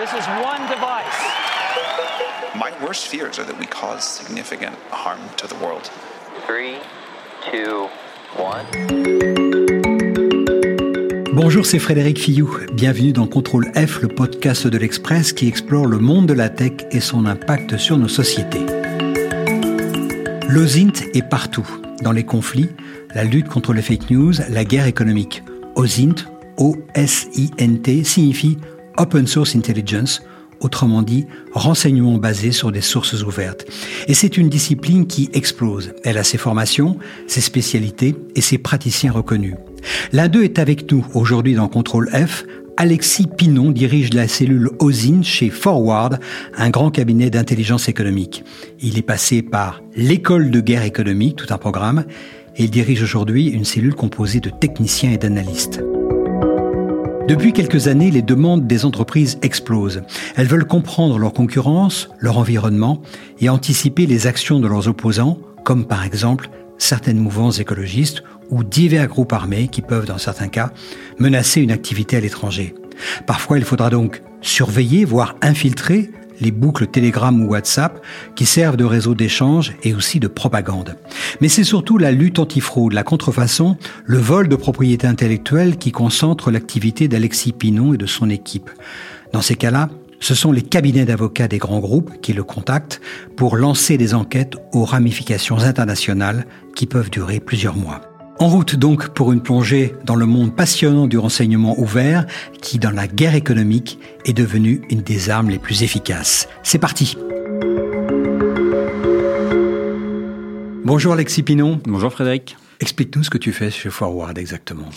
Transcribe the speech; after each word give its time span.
This 0.00 0.14
is 0.14 0.26
one 0.42 0.62
device. 0.66 1.18
My 2.54 2.72
worst 2.82 3.08
fears 3.08 3.38
are 3.38 3.44
that 3.44 3.58
we 3.58 3.66
cause 3.66 4.02
significant 4.02 4.74
harm 4.90 5.20
to 5.36 5.46
the 5.46 5.54
world. 5.56 5.90
Three, 6.46 6.78
two, 7.50 7.90
one. 8.34 8.64
Bonjour, 11.34 11.66
c'est 11.66 11.78
Frédéric 11.78 12.18
Fillou. 12.18 12.50
Bienvenue 12.72 13.12
dans 13.12 13.26
Contrôle 13.26 13.70
F, 13.74 14.00
le 14.00 14.08
podcast 14.08 14.66
de 14.66 14.78
l'Express 14.78 15.34
qui 15.34 15.46
explore 15.46 15.84
le 15.84 15.98
monde 15.98 16.24
de 16.24 16.32
la 16.32 16.48
tech 16.48 16.72
et 16.92 17.00
son 17.00 17.26
impact 17.26 17.76
sur 17.76 17.98
nos 17.98 18.08
sociétés. 18.08 18.64
L'OSINT 20.48 21.10
est 21.12 21.28
partout, 21.28 21.68
dans 22.00 22.12
les 22.12 22.24
conflits, 22.24 22.70
la 23.14 23.24
lutte 23.24 23.48
contre 23.50 23.74
les 23.74 23.82
fake 23.82 24.08
news, 24.08 24.32
la 24.48 24.64
guerre 24.64 24.86
économique. 24.86 25.42
OSINT, 25.74 26.24
O-S-I-N-T, 26.56 28.04
signifie 28.04 28.56
Open 28.96 29.26
Source 29.26 29.56
Intelligence, 29.56 30.22
autrement 30.60 31.02
dit, 31.02 31.26
renseignement 31.52 32.18
basé 32.18 32.52
sur 32.52 32.70
des 32.70 32.80
sources 32.80 33.22
ouvertes. 33.22 33.66
Et 34.08 34.14
c'est 34.14 34.36
une 34.36 34.48
discipline 34.48 35.06
qui 35.06 35.30
explose. 35.32 35.92
Elle 36.04 36.18
a 36.18 36.24
ses 36.24 36.38
formations, 36.38 36.98
ses 37.26 37.40
spécialités 37.40 38.14
et 38.34 38.40
ses 38.40 38.58
praticiens 38.58 39.12
reconnus. 39.12 39.54
L'un 40.12 40.28
d'eux 40.28 40.44
est 40.44 40.58
avec 40.58 40.90
nous 40.90 41.04
aujourd'hui 41.14 41.54
dans 41.54 41.68
Contrôle 41.68 42.10
F. 42.10 42.44
Alexis 42.76 43.26
Pinon 43.26 43.72
dirige 43.72 44.14
la 44.14 44.26
cellule 44.26 44.70
OSIN 44.78 45.22
chez 45.22 45.50
Forward, 45.50 46.18
un 46.56 46.70
grand 46.70 46.90
cabinet 46.90 47.28
d'intelligence 47.28 47.88
économique. 47.88 48.42
Il 48.80 48.96
est 48.96 49.02
passé 49.02 49.42
par 49.42 49.82
l'école 49.96 50.50
de 50.50 50.60
guerre 50.60 50.84
économique, 50.84 51.36
tout 51.36 51.52
un 51.52 51.58
programme, 51.58 52.04
et 52.56 52.64
il 52.64 52.70
dirige 52.70 53.02
aujourd'hui 53.02 53.48
une 53.48 53.66
cellule 53.66 53.94
composée 53.94 54.40
de 54.40 54.50
techniciens 54.50 55.10
et 55.10 55.18
d'analystes. 55.18 55.82
Depuis 57.30 57.52
quelques 57.52 57.86
années, 57.86 58.10
les 58.10 58.22
demandes 58.22 58.66
des 58.66 58.84
entreprises 58.84 59.38
explosent. 59.42 60.02
Elles 60.34 60.48
veulent 60.48 60.66
comprendre 60.66 61.16
leur 61.16 61.32
concurrence, 61.32 62.08
leur 62.18 62.38
environnement 62.38 63.02
et 63.38 63.48
anticiper 63.48 64.04
les 64.06 64.26
actions 64.26 64.58
de 64.58 64.66
leurs 64.66 64.88
opposants, 64.88 65.38
comme 65.62 65.84
par 65.84 66.04
exemple 66.04 66.50
certaines 66.76 67.20
mouvances 67.20 67.60
écologistes 67.60 68.24
ou 68.50 68.64
divers 68.64 69.06
groupes 69.06 69.32
armés 69.32 69.68
qui 69.68 69.80
peuvent, 69.80 70.06
dans 70.06 70.18
certains 70.18 70.48
cas, 70.48 70.72
menacer 71.20 71.60
une 71.60 71.70
activité 71.70 72.16
à 72.16 72.20
l'étranger. 72.20 72.74
Parfois, 73.28 73.58
il 73.58 73.64
faudra 73.64 73.90
donc 73.90 74.22
surveiller, 74.40 75.04
voire 75.04 75.36
infiltrer 75.40 76.10
les 76.40 76.50
boucles 76.50 76.86
Telegram 76.86 77.40
ou 77.42 77.50
WhatsApp 77.50 78.02
qui 78.34 78.46
servent 78.46 78.76
de 78.76 78.84
réseau 78.84 79.14
d'échange 79.14 79.74
et 79.82 79.94
aussi 79.94 80.20
de 80.20 80.28
propagande. 80.28 80.96
Mais 81.40 81.48
c'est 81.48 81.64
surtout 81.64 81.98
la 81.98 82.12
lutte 82.12 82.38
antifraude, 82.38 82.92
la 82.92 83.02
contrefaçon, 83.02 83.76
le 84.04 84.18
vol 84.18 84.48
de 84.48 84.56
propriété 84.56 85.06
intellectuelle 85.06 85.76
qui 85.76 85.92
concentre 85.92 86.50
l'activité 86.50 87.08
d'Alexis 87.08 87.52
Pinon 87.52 87.94
et 87.94 87.98
de 87.98 88.06
son 88.06 88.30
équipe. 88.30 88.70
Dans 89.32 89.42
ces 89.42 89.54
cas-là, 89.54 89.90
ce 90.20 90.34
sont 90.34 90.52
les 90.52 90.62
cabinets 90.62 91.06
d'avocats 91.06 91.48
des 91.48 91.58
grands 91.58 91.80
groupes 91.80 92.20
qui 92.20 92.32
le 92.32 92.44
contactent 92.44 93.00
pour 93.36 93.56
lancer 93.56 93.96
des 93.96 94.14
enquêtes 94.14 94.56
aux 94.72 94.84
ramifications 94.84 95.58
internationales 95.58 96.46
qui 96.76 96.86
peuvent 96.86 97.10
durer 97.10 97.40
plusieurs 97.40 97.76
mois. 97.76 98.09
En 98.40 98.48
route 98.48 98.74
donc 98.74 99.10
pour 99.10 99.34
une 99.34 99.42
plongée 99.42 99.94
dans 100.06 100.14
le 100.14 100.24
monde 100.24 100.56
passionnant 100.56 101.06
du 101.06 101.18
renseignement 101.18 101.78
ouvert 101.78 102.24
qui, 102.62 102.78
dans 102.78 102.90
la 102.90 103.06
guerre 103.06 103.34
économique, 103.34 103.98
est 104.24 104.32
devenu 104.32 104.80
une 104.88 105.02
des 105.02 105.28
armes 105.28 105.50
les 105.50 105.58
plus 105.58 105.82
efficaces. 105.82 106.48
C'est 106.62 106.78
parti 106.78 107.18
Bonjour 110.86 111.12
Alexis 111.12 111.42
Pinon. 111.42 111.82
Bonjour 111.84 112.10
Frédéric. 112.10 112.56
Explique-nous 112.80 113.24
ce 113.24 113.30
que 113.30 113.36
tu 113.36 113.52
fais 113.52 113.70
chez 113.70 113.90
Forward 113.90 114.38
exactement. 114.38 114.88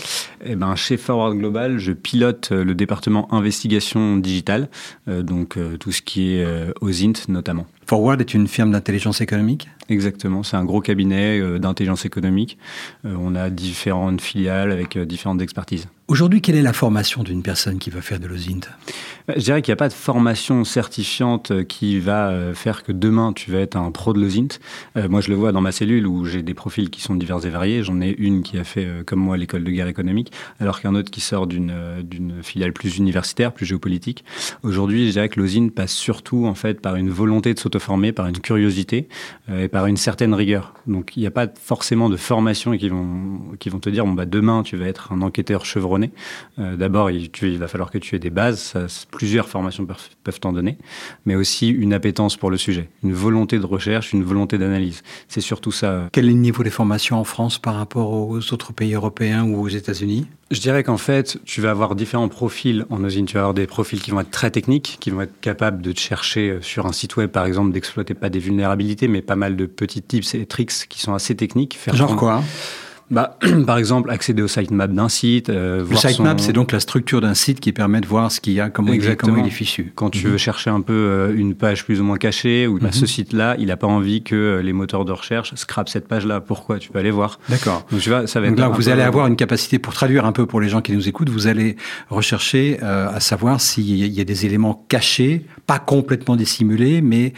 Eh 0.46 0.56
ben, 0.56 0.74
chez 0.78 0.96
Forward 0.96 1.38
Global, 1.38 1.80
je 1.80 1.92
pilote 1.92 2.54
euh, 2.54 2.64
le 2.64 2.76
département 2.76 3.32
investigation 3.34 4.16
digitale, 4.16 4.70
euh, 5.10 5.22
donc 5.22 5.58
euh, 5.58 5.76
tout 5.76 5.92
ce 5.92 6.02
qui 6.02 6.38
est 6.38 6.48
OSINT 6.80 7.28
notamment. 7.28 7.68
Forward 7.88 8.20
est 8.22 8.34
une 8.34 8.48
firme 8.48 8.72
d'intelligence 8.72 9.22
économique 9.22 9.68
Exactement, 9.90 10.44
c'est 10.44 10.56
un 10.56 10.64
gros 10.64 10.80
cabinet 10.80 11.60
d'intelligence 11.60 12.06
économique. 12.06 12.58
on 13.04 13.36
a 13.36 13.50
différentes 13.50 14.22
filiales 14.22 14.72
avec 14.72 14.98
différentes 14.98 15.42
expertises. 15.42 15.88
Aujourd'hui, 16.08 16.42
quelle 16.42 16.56
est 16.56 16.62
la 16.62 16.74
formation 16.74 17.24
d'une 17.24 17.42
personne 17.42 17.80
qui 17.80 17.90
va 17.90 18.02
faire 18.02 18.20
de 18.20 18.28
l'OSINT? 18.28 18.62
Je 19.36 19.42
dirais 19.42 19.62
qu'il 19.62 19.72
n'y 19.72 19.74
a 19.74 19.78
pas 19.78 19.88
de 19.88 19.94
formation 19.94 20.64
certifiante 20.64 21.66
qui 21.66 22.00
va 22.00 22.54
faire 22.54 22.84
que 22.84 22.92
demain 22.92 23.34
tu 23.34 23.52
vas 23.52 23.60
être 23.60 23.78
un 23.78 23.90
pro 23.92 24.14
de 24.14 24.22
l'OSINT. 24.22 24.60
moi, 25.10 25.22
je 25.22 25.30
le 25.30 25.36
vois 25.36 25.52
dans 25.52 25.62
ma 25.62 25.72
cellule 25.72 26.08
où 26.08 26.26
j'ai 26.26 26.44
des 26.44 26.54
profils 26.54 26.90
qui 26.90 27.02
sont 27.02 27.16
divers 27.16 27.46
et 27.46 27.50
variés. 27.50 27.84
J'en 27.84 28.00
ai 28.02 28.16
une 28.18 28.44
qui 28.44 28.58
a 28.58 28.64
fait, 28.64 28.88
comme 29.06 29.20
moi, 29.20 29.38
l'école 29.38 29.64
de 29.64 29.72
guerre 29.72 29.88
économique, 29.88 30.32
alors 30.60 30.82
qu'un 30.82 30.96
autre 30.96 31.12
qui 31.12 31.22
sort 31.22 31.48
d'une 31.48 31.74
filiale 32.42 32.74
plus 32.74 32.98
universitaire, 32.98 33.52
plus 33.54 33.66
géopolitique. 33.66 34.24
Aujourd'hui, 34.62 35.08
je 35.08 35.14
dirais 35.14 35.30
que 35.30 35.40
l'OSINT 35.40 35.70
passe 35.70 35.94
surtout 35.94 36.46
en 36.46 36.56
fait 36.56 36.80
par 36.80 36.96
une 36.96 37.10
volonté 37.10 37.54
de 37.54 37.60
s'auto-former, 37.74 38.12
par 38.12 38.28
une 38.28 38.40
curiosité 38.40 39.08
et 39.52 39.68
par 39.68 39.88
une 39.88 39.98
certaine 39.98 40.34
rigueur. 40.34 40.74
Donc, 40.88 41.16
il 41.16 41.22
n'y 41.22 41.28
a 41.28 41.32
pas 41.32 41.48
forcément 41.48 42.10
de 42.10 42.18
formation 42.18 42.78
qui 42.78 42.90
vont, 42.90 43.40
qui 43.60 43.70
vont 43.70 43.80
te 43.80 43.90
dire, 43.90 44.06
bon, 44.06 44.14
bah, 44.14 44.26
demain, 44.26 44.64
tu 44.64 44.78
vas 44.78 44.88
être 44.88 45.12
un 45.12 45.22
enquêteur 45.22 45.66
chevronné 45.66 46.12
euh, 46.60 46.76
d'abord, 46.76 47.10
il, 47.10 47.30
il, 47.42 47.58
va 47.58 47.68
falloir 47.68 47.92
que 47.92 47.98
tu 47.98 48.16
aies 48.16 48.20
des 48.20 48.30
bases, 48.30 48.74
plusieurs 49.12 49.48
formations 49.48 49.86
peuvent, 49.86 50.40
t'en 50.40 50.54
donner, 50.54 50.78
mais 51.26 51.36
aussi 51.36 51.70
une 51.70 51.94
appétence 51.94 52.38
pour 52.38 52.52
le 52.52 52.58
sujet, 52.58 52.90
une 53.04 53.14
volonté 53.14 53.60
de 53.60 53.66
recherche, 53.66 54.14
une 54.14 54.24
volonté 54.24 54.58
d'analyse. 54.58 55.04
C'est 55.28 55.42
surtout 55.42 55.72
ça. 55.72 56.10
Quel 56.12 56.26
est 56.26 56.34
le 56.34 56.38
niveau 56.38 56.64
des 56.64 56.70
formations 56.70 57.20
en 57.20 57.24
France 57.24 57.60
par 57.60 57.76
rapport 57.76 58.14
aux 58.14 58.54
autres 58.54 58.74
pays 58.74 58.94
européens 58.94 59.44
ou 59.44 59.62
aux 59.62 59.70
États-Unis? 59.70 60.28
Je 60.52 60.60
dirais 60.60 60.84
qu'en 60.84 60.98
fait, 60.98 61.38
tu 61.46 61.62
vas 61.62 61.72
avoir 61.72 61.96
différents 61.96 62.30
profils 62.30 62.86
en 62.90 63.04
usine. 63.04 63.26
Tu 63.26 63.36
vas 63.36 63.42
avoir 63.42 63.54
des 63.54 63.68
profils 63.68 64.02
qui 64.02 64.12
vont 64.12 64.20
être 64.20 64.32
très 64.32 64.52
techniques, 64.52 64.98
qui 65.00 65.10
vont 65.10 65.22
être 65.22 65.40
capables 65.42 65.82
de 65.82 65.92
te 65.92 66.00
chercher 66.00 66.50
euh, 66.50 66.62
sur 66.62 66.86
un 66.86 66.92
site 66.92 67.16
web, 67.18 67.30
par 67.30 67.46
exemple, 67.46 67.72
d'exploiter 67.72 68.14
pas 68.14 68.30
des 68.30 68.40
vulnérabilités, 68.40 69.08
mais 69.08 69.22
pas 69.22 69.36
mal 69.36 69.56
de 69.56 69.66
petits 69.66 70.02
tips 70.02 70.36
et 70.36 70.46
tricks 70.46 70.88
qui 70.90 71.00
sont 71.00 71.14
assez 71.14 71.36
techniques. 71.36 71.80
Genre 71.94 72.16
quoi? 72.16 72.44
Bah, 73.14 73.38
Par 73.66 73.78
exemple, 73.78 74.10
accéder 74.10 74.42
au 74.42 74.48
sitemap 74.48 74.92
d'un 74.92 75.08
site. 75.08 75.50
Euh, 75.50 75.86
le 75.90 75.96
sitemap, 75.96 76.40
c'est 76.40 76.54
donc 76.54 76.72
la 76.72 76.80
structure 76.80 77.22
d'un 77.22 77.34
site 77.34 77.60
qui 77.60 77.72
permet 77.72 78.02
de 78.02 78.08
voir 78.08 78.32
ce 78.32 78.42
qu'il 78.42 78.54
y 78.54 78.60
a, 78.60 78.70
comment, 78.70 78.92
il 78.92 79.16
comment 79.16 79.38
il 79.38 79.48
est 79.48 79.52
fichu. 79.52 79.94
Quand 79.96 80.10
tu 80.10 80.26
veux 80.26 80.34
mhm. 80.34 80.38
chercher 80.38 80.70
un 80.70 80.82
peu 80.82 80.94
euh, 80.94 81.36
une 81.36 81.56
page 81.56 81.86
plus 81.86 82.02
ou 82.02 82.04
moins 82.04 82.18
cachée, 82.18 82.68
ou 82.68 82.80
bah, 82.80 82.92
ce 82.92 83.02
mhm. 83.02 83.08
site-là, 83.08 83.56
il 83.60 83.68
n'a 83.68 83.78
pas 83.78 83.88
envie 83.88 84.24
que 84.24 84.36
euh, 84.36 84.62
les 84.62 84.74
moteurs 84.74 85.06
de 85.06 85.12
recherche 85.12 85.54
scrapent 85.56 85.90
cette 85.90 86.08
page-là. 86.08 86.42
Pourquoi? 86.42 86.80
Tu 86.80 86.90
peux 86.90 87.00
aller 87.00 87.12
voir. 87.12 87.40
D'accord. 87.50 87.86
Donc, 87.92 88.02
tu 88.02 88.10
vois, 88.10 88.28
ça 88.28 88.42
va 88.42 88.50
donc 88.50 88.60
là, 88.60 88.70
vous 88.70 88.90
allez 88.90 89.04
avoir 89.04 89.28
une 89.28 89.36
capacité, 89.36 89.80
pour 89.80 89.94
traduire 89.94 90.26
un 90.26 90.32
peu 90.32 90.46
pour 90.46 90.60
les 90.60 90.70
gens 90.70 90.82
qui 90.82 90.92
nous 90.92 91.08
écoutent, 91.08 91.30
vous 91.30 91.48
allez 91.48 91.78
rechercher 92.10 92.80
à 92.82 93.20
savoir 93.20 93.62
s'il 93.62 94.08
y 94.08 94.22
a 94.22 94.24
des 94.24 94.46
éléments 94.46 94.86
cachés, 94.90 95.46
pas 95.68 95.80
complètement 95.80 96.36
dissimulés, 96.36 97.02
mais 97.02 97.34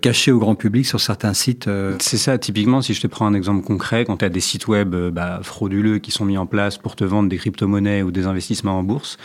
cachés 0.00 0.32
au 0.32 0.38
grand 0.38 0.54
public 0.54 0.86
sur 0.86 1.00
certains 1.00 1.34
sites. 1.34 1.68
C'est 1.98 2.16
ça, 2.16 2.38
typiquement, 2.38 2.82
si 2.82 2.94
je 2.94 3.00
te 3.00 3.06
prends 3.06 3.26
un 3.26 3.34
exemple 3.34 3.64
concret, 3.64 4.04
quand 4.04 4.18
tu 4.18 4.24
as 4.24 4.28
des 4.28 4.40
sites 4.40 4.68
web 4.68 4.94
bah, 5.10 5.40
frauduleux 5.42 5.98
qui 5.98 6.10
sont 6.10 6.24
mis 6.24 6.38
en 6.38 6.46
place 6.46 6.78
pour 6.78 6.96
te 6.96 7.04
vendre 7.04 7.28
des 7.28 7.36
crypto-monnaies 7.36 8.02
ou 8.02 8.10
des 8.10 8.26
investissements 8.26 8.78
en 8.78 8.82
bourse. 8.82 9.18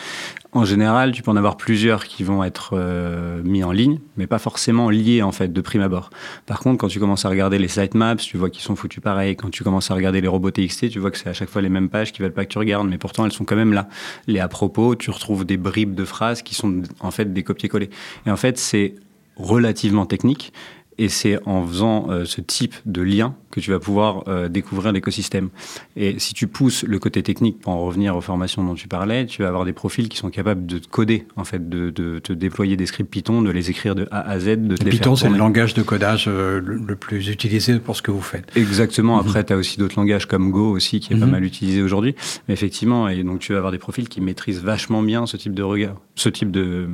En 0.51 0.63
général, 0.63 1.11
tu 1.11 1.21
peux 1.21 1.31
en 1.31 1.35
avoir 1.35 1.57
plusieurs 1.57 2.05
qui 2.05 2.23
vont 2.23 2.43
être 2.43 2.71
euh, 2.73 3.41
mis 3.43 3.63
en 3.63 3.71
ligne, 3.71 3.99
mais 4.15 4.25
pas 4.25 4.39
forcément 4.39 4.89
liés 4.89 5.21
en 5.21 5.33
fait 5.33 5.51
de 5.51 5.61
prime 5.61 5.81
abord. 5.81 6.09
Par 6.45 6.59
contre, 6.59 6.77
quand 6.77 6.87
tu 6.87 6.99
commences 6.99 7.25
à 7.25 7.29
regarder 7.29 7.59
les 7.59 7.67
sitemaps, 7.67 8.23
tu 8.23 8.37
vois 8.37 8.49
qu'ils 8.49 8.63
sont 8.63 8.75
foutus 8.75 9.03
pareil. 9.03 9.35
Quand 9.35 9.49
tu 9.49 9.63
commences 9.63 9.91
à 9.91 9.95
regarder 9.95 10.21
les 10.21 10.29
robots 10.29 10.51
TXT, 10.51 10.89
tu 10.89 10.99
vois 10.99 11.11
que 11.11 11.17
c'est 11.17 11.29
à 11.29 11.33
chaque 11.33 11.49
fois 11.49 11.61
les 11.61 11.69
mêmes 11.69 11.89
pages 11.89 12.13
qui 12.13 12.21
veulent 12.21 12.33
pas 12.33 12.45
que 12.45 12.51
tu 12.51 12.57
regardes, 12.57 12.87
mais 12.87 12.97
pourtant 12.97 13.25
elles 13.25 13.33
sont 13.33 13.43
quand 13.43 13.57
même 13.57 13.73
là. 13.73 13.89
Les 14.27 14.39
à 14.39 14.47
propos, 14.47 14.95
tu 14.95 15.11
retrouves 15.11 15.43
des 15.43 15.57
bribes 15.57 15.93
de 15.93 16.05
phrases 16.05 16.41
qui 16.41 16.55
sont 16.55 16.83
en 17.01 17.11
fait 17.11 17.33
des 17.33 17.43
copier-coller. 17.43 17.89
Et 18.25 18.31
en 18.31 18.37
fait, 18.37 18.57
c'est 18.57 18.95
relativement 19.35 20.05
technique, 20.05 20.53
et 20.97 21.09
c'est 21.09 21.39
en 21.45 21.65
faisant 21.65 22.09
euh, 22.09 22.25
ce 22.25 22.41
type 22.41 22.75
de 22.85 23.01
lien 23.01 23.35
que 23.51 23.59
tu 23.59 23.71
vas 23.71 23.79
pouvoir 23.79 24.23
euh, 24.27 24.49
découvrir 24.49 24.91
l'écosystème. 24.91 25.49
Et 25.95 26.19
si 26.19 26.33
tu 26.33 26.47
pousses 26.47 26.83
le 26.83 26.99
côté 26.99 27.23
technique 27.23 27.59
pour 27.59 27.73
en 27.73 27.85
revenir 27.85 28.15
aux 28.15 28.21
formations 28.21 28.63
dont 28.63 28.75
tu 28.75 28.87
parlais, 28.87 29.25
tu 29.25 29.41
vas 29.41 29.47
avoir 29.47 29.65
des 29.65 29.73
profils 29.73 30.09
qui 30.09 30.17
sont 30.17 30.29
capables 30.29 30.65
de 30.65 30.79
coder, 30.79 31.25
en 31.37 31.45
fait, 31.45 31.69
de, 31.69 31.89
de 31.89 32.19
te 32.19 32.33
déployer 32.33 32.75
des 32.75 32.85
scripts 32.85 33.09
Python, 33.09 33.41
de 33.41 33.51
les 33.51 33.69
écrire 33.69 33.95
de 33.95 34.07
A 34.11 34.21
à 34.29 34.39
Z. 34.39 34.57
De 34.57 34.75
Python, 34.75 35.15
c'est 35.15 35.29
le 35.29 35.37
langage 35.37 35.73
de 35.73 35.83
codage 35.83 36.25
euh, 36.27 36.59
le 36.61 36.95
plus 36.95 37.29
utilisé 37.29 37.79
pour 37.79 37.95
ce 37.95 38.01
que 38.01 38.11
vous 38.11 38.21
faites. 38.21 38.51
Exactement. 38.55 39.19
Après, 39.19 39.39
mhm. 39.39 39.45
tu 39.45 39.53
as 39.53 39.57
aussi 39.57 39.77
d'autres 39.79 39.97
langages 39.97 40.25
comme 40.25 40.51
Go 40.51 40.71
aussi, 40.71 40.99
qui 40.99 41.13
est 41.13 41.17
pas 41.17 41.25
mhm. 41.25 41.31
mal 41.31 41.43
utilisé 41.45 41.81
aujourd'hui. 41.81 42.15
Mais 42.47 42.53
effectivement, 42.53 43.07
et 43.07 43.23
donc 43.23 43.39
tu 43.39 43.53
vas 43.53 43.59
avoir 43.59 43.71
des 43.71 43.77
profils 43.77 44.09
qui 44.09 44.21
maîtrisent 44.21 44.61
vachement 44.61 45.01
bien 45.01 45.25
ce 45.25 45.37
type 45.37 45.53
de 45.53 45.63
regard, 45.63 45.95
ce 46.15 46.29
type 46.29 46.51
de, 46.51 46.87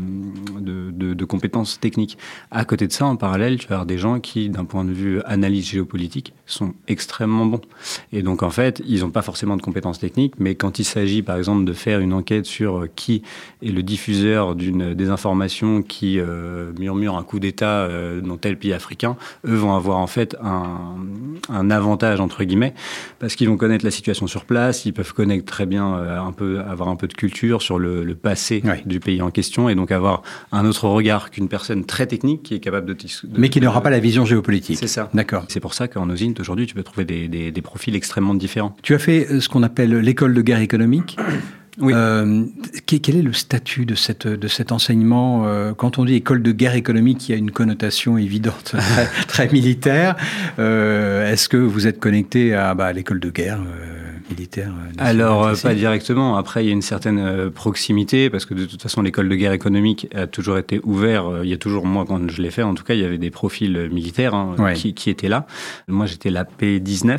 de, 0.59 0.91
de, 0.91 1.13
de 1.13 1.25
compétences 1.25 1.79
techniques. 1.79 2.17
À 2.51 2.65
côté 2.65 2.87
de 2.87 2.91
ça, 2.91 3.05
en 3.05 3.15
parallèle, 3.15 3.57
tu 3.57 3.67
vas 3.67 3.75
avoir 3.75 3.85
des 3.91 3.97
gens 3.97 4.21
qui, 4.21 4.49
d'un 4.49 4.63
point 4.63 4.85
de 4.85 4.93
vue 4.93 5.21
analyse 5.23 5.67
géopolitique, 5.67 6.33
sont 6.53 6.73
extrêmement 6.87 7.45
bons. 7.45 7.61
Et 8.13 8.21
donc, 8.21 8.43
en 8.43 8.49
fait, 8.49 8.81
ils 8.87 9.01
n'ont 9.01 9.09
pas 9.11 9.21
forcément 9.21 9.57
de 9.57 9.61
compétences 9.61 9.99
techniques, 9.99 10.33
mais 10.39 10.55
quand 10.55 10.79
il 10.79 10.83
s'agit, 10.83 11.21
par 11.21 11.37
exemple, 11.37 11.65
de 11.65 11.73
faire 11.73 11.99
une 11.99 12.13
enquête 12.13 12.45
sur 12.45 12.87
qui 12.95 13.21
est 13.61 13.71
le 13.71 13.83
diffuseur 13.83 14.55
d'une 14.55 14.93
désinformation 14.93 15.81
qui 15.81 16.19
euh, 16.19 16.71
murmure 16.79 17.15
un 17.17 17.23
coup 17.23 17.39
d'État 17.39 17.81
euh, 17.81 18.21
dans 18.21 18.37
tel 18.37 18.57
pays 18.57 18.73
africain, 18.73 19.15
eux 19.47 19.55
vont 19.55 19.75
avoir 19.75 19.97
en 19.97 20.07
fait 20.07 20.35
un, 20.43 20.95
un 21.49 21.71
avantage, 21.71 22.19
entre 22.19 22.43
guillemets, 22.43 22.73
parce 23.19 23.35
qu'ils 23.35 23.49
vont 23.49 23.57
connaître 23.57 23.85
la 23.85 23.91
situation 23.91 24.27
sur 24.27 24.45
place, 24.45 24.85
ils 24.85 24.93
peuvent 24.93 25.13
connaître 25.13 25.45
très 25.45 25.65
bien, 25.65 25.95
euh, 25.95 26.19
un 26.21 26.31
peu, 26.31 26.59
avoir 26.59 26.89
un 26.89 26.95
peu 26.95 27.07
de 27.07 27.13
culture 27.13 27.61
sur 27.61 27.79
le, 27.79 28.03
le 28.03 28.15
passé 28.15 28.61
Ouais. 28.65 28.81
du 28.85 28.99
pays 28.99 29.21
en 29.21 29.31
question, 29.31 29.69
et 29.69 29.75
donc 29.75 29.91
avoir 29.91 30.21
un 30.51 30.65
autre 30.65 30.87
regard 30.87 31.31
qu'une 31.31 31.47
personne 31.47 31.85
très 31.85 32.05
technique 32.07 32.43
qui 32.43 32.55
est 32.55 32.59
capable 32.59 32.87
de... 32.87 32.93
de- 32.93 33.39
Mais 33.39 33.49
qui 33.49 33.59
n'aura 33.61 33.81
pas 33.81 33.89
la 33.89 33.99
vision 33.99 34.25
géopolitique. 34.25 34.77
C'est 34.77 34.87
ça. 34.87 35.09
D'accord. 35.13 35.45
C'est 35.47 35.59
pour 35.59 35.73
ça 35.73 35.87
qu'en 35.87 36.09
OSINT, 36.09 36.40
aujourd'hui, 36.41 36.65
tu 36.67 36.75
peux 36.75 36.83
trouver 36.83 37.05
des, 37.05 37.27
des- 37.27 37.51
des 37.51 37.61
profils 37.61 37.95
extrêmement 37.95 38.33
différents. 38.33 38.75
Tu 38.83 38.93
as 38.93 38.99
fait 38.99 39.27
euh, 39.31 39.39
ce 39.39 39.47
qu'on 39.47 39.63
appelle 39.63 39.95
l'école 39.99 40.33
de 40.33 40.41
guerre 40.41 40.59
économique. 40.59 41.17
Oui. 41.79 41.93
Euh, 41.95 42.43
que- 42.85 42.97
quel 42.97 43.15
est 43.15 43.21
le 43.21 43.31
statut 43.31 43.85
de, 43.85 43.95
cette, 43.95 44.27
de 44.27 44.47
cet 44.49 44.73
enseignement 44.73 45.43
euh, 45.45 45.73
Quand 45.73 45.97
on 45.99 46.05
dit 46.05 46.15
école 46.15 46.43
de 46.43 46.51
guerre 46.51 46.75
économique, 46.75 47.29
il 47.29 47.31
y 47.31 47.35
a 47.35 47.37
une 47.37 47.51
connotation 47.51 48.17
évidente, 48.17 48.75
très, 48.77 49.05
très 49.27 49.47
militaire. 49.49 50.17
Euh, 50.59 51.31
Est-ce 51.31 51.47
que 51.47 51.55
vous 51.57 51.87
êtes 51.87 51.99
connecté 51.99 52.53
à, 52.53 52.73
bah, 52.75 52.87
à 52.87 52.93
l'école 52.93 53.21
de 53.21 53.29
guerre 53.29 53.61
militaire 54.31 54.71
euh, 54.71 54.91
Alors, 54.97 55.45
euh, 55.45 55.53
pas 55.61 55.73
directement. 55.73 56.37
Après, 56.37 56.63
il 56.63 56.67
y 56.67 56.69
a 56.69 56.73
une 56.73 56.81
certaine 56.81 57.19
euh, 57.19 57.49
proximité, 57.49 58.29
parce 58.29 58.45
que 58.45 58.53
de 58.53 58.65
toute 58.65 58.81
façon, 58.81 59.01
l'école 59.01 59.29
de 59.29 59.35
guerre 59.35 59.51
économique 59.53 60.07
a 60.13 60.27
toujours 60.27 60.57
été 60.57 60.79
ouverte. 60.83 61.25
Il 61.43 61.49
y 61.49 61.53
a 61.53 61.57
toujours, 61.57 61.85
moi, 61.85 62.05
quand 62.07 62.29
je 62.29 62.41
l'ai 62.41 62.51
fait, 62.51 62.63
en 62.63 62.73
tout 62.73 62.83
cas, 62.83 62.93
il 62.93 63.01
y 63.01 63.05
avait 63.05 63.17
des 63.17 63.31
profils 63.31 63.89
militaires 63.91 64.33
hein, 64.33 64.55
Ouais. 64.57 64.73
qui, 64.73 64.93
qui 64.93 65.09
étaient 65.09 65.29
là. 65.29 65.45
Moi, 65.87 66.05
j'étais 66.05 66.29
la 66.29 66.43
P19. 66.43 67.17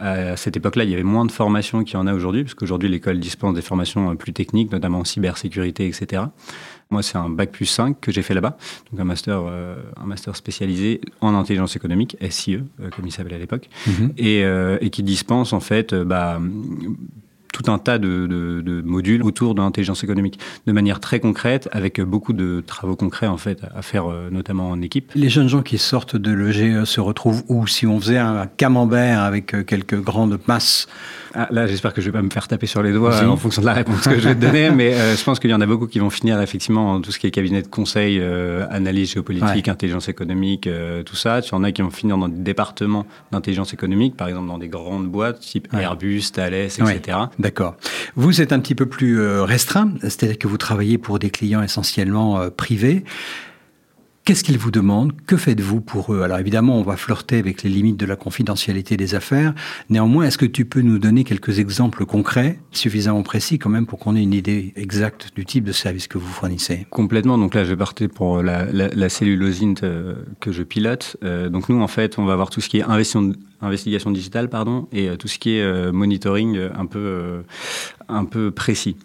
Euh, 0.00 0.32
À 0.32 0.36
cette 0.36 0.56
époque-là, 0.56 0.84
il 0.84 0.90
y 0.90 0.94
avait 0.94 1.02
moins 1.02 1.24
de 1.24 1.32
formations 1.32 1.84
qu'il 1.84 1.94
y 1.94 1.96
en 1.96 2.06
a 2.06 2.14
aujourd'hui, 2.14 2.42
parce 2.44 2.54
qu'aujourd'hui, 2.54 2.88
l'école 2.88 3.18
dispense 3.20 3.54
des 3.54 3.62
formations 3.62 4.14
plus 4.16 4.32
techniques, 4.32 4.72
notamment 4.72 5.00
en 5.00 5.04
cybersécurité, 5.04 5.86
etc. 5.86 6.22
Moi, 6.90 7.02
c'est 7.02 7.16
un 7.18 7.28
bac 7.28 7.50
plus 7.50 7.66
5 7.66 7.98
que 8.00 8.12
j'ai 8.12 8.22
fait 8.22 8.34
là-bas, 8.34 8.56
donc 8.92 9.00
un 9.00 9.04
master, 9.04 9.42
euh, 9.48 9.76
un 9.96 10.06
master 10.06 10.36
spécialisé 10.36 11.00
en 11.20 11.34
intelligence 11.34 11.74
économique, 11.76 12.16
SIE, 12.30 12.56
euh, 12.80 12.90
comme 12.94 13.06
il 13.06 13.10
s'appelait 13.12 13.36
à 13.36 13.38
l'époque, 13.38 13.68
Mhm. 13.86 14.12
et, 14.18 14.44
euh, 14.44 14.78
et 14.80 14.90
qui 14.90 15.02
dispense 15.02 15.52
en 15.52 15.60
fait 15.60 15.94
bah, 15.94 16.40
tout 17.54 17.70
un 17.70 17.78
tas 17.78 17.98
de, 17.98 18.26
de- 18.26 18.60
de 18.60 18.82
modules 18.82 19.22
autour 19.22 19.54
de 19.54 19.62
l'intelligence 19.62 20.02
économique, 20.02 20.38
de 20.66 20.72
manière 20.72 20.98
très 20.98 21.20
concrète, 21.20 21.68
avec 21.72 22.00
beaucoup 22.00 22.32
de 22.32 22.62
travaux 22.66 22.96
concrets 22.96 23.28
en 23.28 23.36
fait 23.36 23.60
à 23.74 23.80
faire, 23.82 24.10
euh, 24.10 24.28
notamment 24.30 24.68
en 24.70 24.82
équipe. 24.82 25.12
Les 25.14 25.28
jeunes 25.28 25.48
gens 25.48 25.62
qui 25.62 25.78
sortent 25.78 26.16
de 26.16 26.32
l'EGE 26.32 26.84
se 26.84 27.00
retrouvent 27.00 27.44
où? 27.48 27.66
Si 27.68 27.86
on 27.86 28.00
faisait 28.00 28.18
un 28.18 28.46
camembert 28.46 29.20
avec 29.20 29.54
euh, 29.54 29.62
quelques 29.62 30.00
grandes 30.00 30.38
masses, 30.48 30.88
Ah, 31.36 31.48
là, 31.50 31.66
j'espère 31.66 31.92
que 31.92 32.00
je 32.00 32.06
vais 32.10 32.12
pas 32.18 32.22
me 32.22 32.30
faire 32.30 32.46
taper 32.46 32.66
sur 32.66 32.80
les 32.82 32.92
doigts 32.92 33.18
Si. 33.18 33.24
en 33.24 33.36
fonction 33.36 33.60
de 33.62 33.66
la 33.66 33.72
réponse 33.72 34.02
que 34.06 34.18
je 34.20 34.28
vais 34.28 34.34
te 34.36 34.40
donner, 34.40 34.70
mais 34.70 34.94
euh, 34.94 35.16
je 35.16 35.24
pense 35.24 35.40
qu'il 35.40 35.50
y 35.50 35.54
en 35.54 35.60
a 35.60 35.66
beaucoup 35.66 35.86
qui 35.88 35.98
vont 35.98 36.10
finir 36.10 36.40
effectivement 36.40 36.92
en 36.92 37.00
tout 37.00 37.10
ce 37.10 37.18
qui 37.18 37.26
est 37.26 37.32
cabinet 37.32 37.60
de 37.62 37.66
conseil, 37.66 38.18
euh, 38.20 38.66
analyse 38.70 39.12
géopolitique, 39.14 39.66
Ouais. 39.66 39.68
intelligence 39.70 40.08
économique, 40.08 40.66
euh, 40.68 41.02
tout 41.02 41.16
ça. 41.16 41.42
Tu 41.42 41.52
en 41.54 41.64
as 41.64 41.72
qui 41.72 41.82
vont 41.82 41.90
finir 41.90 42.18
dans 42.18 42.28
des 42.28 42.38
départements 42.40 43.04
d'intelligence 43.32 43.72
économique, 43.74 44.16
par 44.16 44.28
exemple 44.28 44.46
dans 44.48 44.58
des 44.58 44.68
grandes 44.68 45.08
boîtes 45.08 45.40
type 45.40 45.66
Ouais. 45.72 45.82
Airbus, 45.82 46.22
Thales, 46.32 46.54
etc. 46.54 46.82
Ouais. 46.84 47.26
D'accord. 47.44 47.76
Vous 48.16 48.40
êtes 48.40 48.54
un 48.54 48.58
petit 48.58 48.74
peu 48.74 48.86
plus 48.86 49.20
euh, 49.20 49.44
restreint, 49.44 49.92
c'est-à-dire 50.00 50.38
que 50.38 50.48
vous 50.48 50.56
travaillez 50.56 50.96
pour 50.96 51.18
des 51.18 51.28
clients 51.28 51.62
essentiellement 51.62 52.40
euh, 52.40 52.48
privés. 52.48 53.04
Qu'est-ce 54.24 54.42
qu'ils 54.42 54.56
vous 54.56 54.70
demandent? 54.70 55.12
Que 55.26 55.36
faites-vous 55.36 55.82
pour 55.82 56.14
eux? 56.14 56.22
Alors 56.22 56.38
évidemment, 56.38 56.78
on 56.78 56.82
va 56.82 56.96
flirter 56.96 57.38
avec 57.38 57.62
les 57.62 57.68
limites 57.68 57.98
de 57.98 58.06
la 58.06 58.16
confidentialité 58.16 58.96
des 58.96 59.14
affaires. 59.14 59.54
Néanmoins, 59.90 60.24
est-ce 60.24 60.38
que 60.38 60.46
tu 60.46 60.64
peux 60.64 60.80
nous 60.80 60.98
donner 60.98 61.24
quelques 61.24 61.58
exemples 61.58 62.06
concrets, 62.06 62.58
suffisamment 62.70 63.22
précis 63.22 63.58
quand 63.58 63.68
même 63.68 63.84
pour 63.84 63.98
qu'on 63.98 64.16
ait 64.16 64.22
une 64.22 64.32
idée 64.32 64.72
exacte 64.76 65.32
du 65.36 65.44
type 65.44 65.64
de 65.64 65.72
service 65.72 66.08
que 66.08 66.16
vous 66.16 66.26
fournissez? 66.26 66.86
Complètement. 66.88 67.36
Donc 67.36 67.54
là, 67.54 67.64
je 67.64 67.68
vais 67.68 67.76
partir 67.76 68.08
pour 68.08 68.42
la, 68.42 68.64
la, 68.72 68.88
la 68.88 69.08
cellulosine 69.10 69.74
euh, 69.82 70.14
que 70.40 70.50
je 70.50 70.62
pilote. 70.62 71.18
Donc 71.22 71.68
nous, 71.68 71.82
en 71.82 71.88
fait, 71.88 72.18
on 72.18 72.24
va 72.24 72.32
avoir 72.32 72.48
tout 72.48 72.62
ce 72.62 72.70
qui 72.70 72.78
est 72.78 72.82
investigation, 72.82 73.34
investigation 73.64 74.10
digitale, 74.10 74.48
pardon, 74.48 74.88
et 74.92 75.08
euh, 75.08 75.16
tout 75.16 75.28
ce 75.28 75.38
qui 75.38 75.56
est 75.56 75.62
euh, 75.62 75.92
monitoring 75.92 76.56
euh, 76.56 76.70
un 76.76 76.86
peu, 76.86 77.42
un 78.08 78.24
peu 78.24 78.50
précis. 78.50 78.96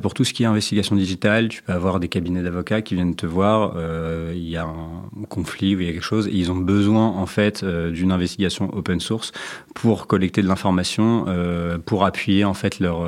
Pour 0.00 0.14
tout 0.14 0.24
ce 0.24 0.32
qui 0.32 0.44
est 0.44 0.46
investigation 0.46 0.96
digitale, 0.96 1.48
tu 1.48 1.62
peux 1.62 1.74
avoir 1.74 2.00
des 2.00 2.08
cabinets 2.08 2.42
d'avocats 2.42 2.80
qui 2.80 2.94
viennent 2.94 3.14
te 3.14 3.26
voir. 3.26 3.76
Il 4.32 4.48
y 4.48 4.56
a 4.56 4.64
un 4.64 5.24
conflit 5.28 5.76
ou 5.76 5.80
il 5.80 5.86
y 5.86 5.90
a 5.90 5.92
quelque 5.92 6.02
chose, 6.02 6.26
et 6.26 6.30
ils 6.30 6.50
ont 6.50 6.56
besoin 6.56 7.06
en 7.06 7.26
fait 7.26 7.62
d'une 7.62 8.10
investigation 8.10 8.74
open 8.74 8.98
source 8.98 9.32
pour 9.74 10.06
collecter 10.06 10.40
de 10.40 10.48
l'information, 10.48 11.26
pour 11.84 12.06
appuyer 12.06 12.46
en 12.46 12.54
fait 12.54 12.80
leur 12.80 13.06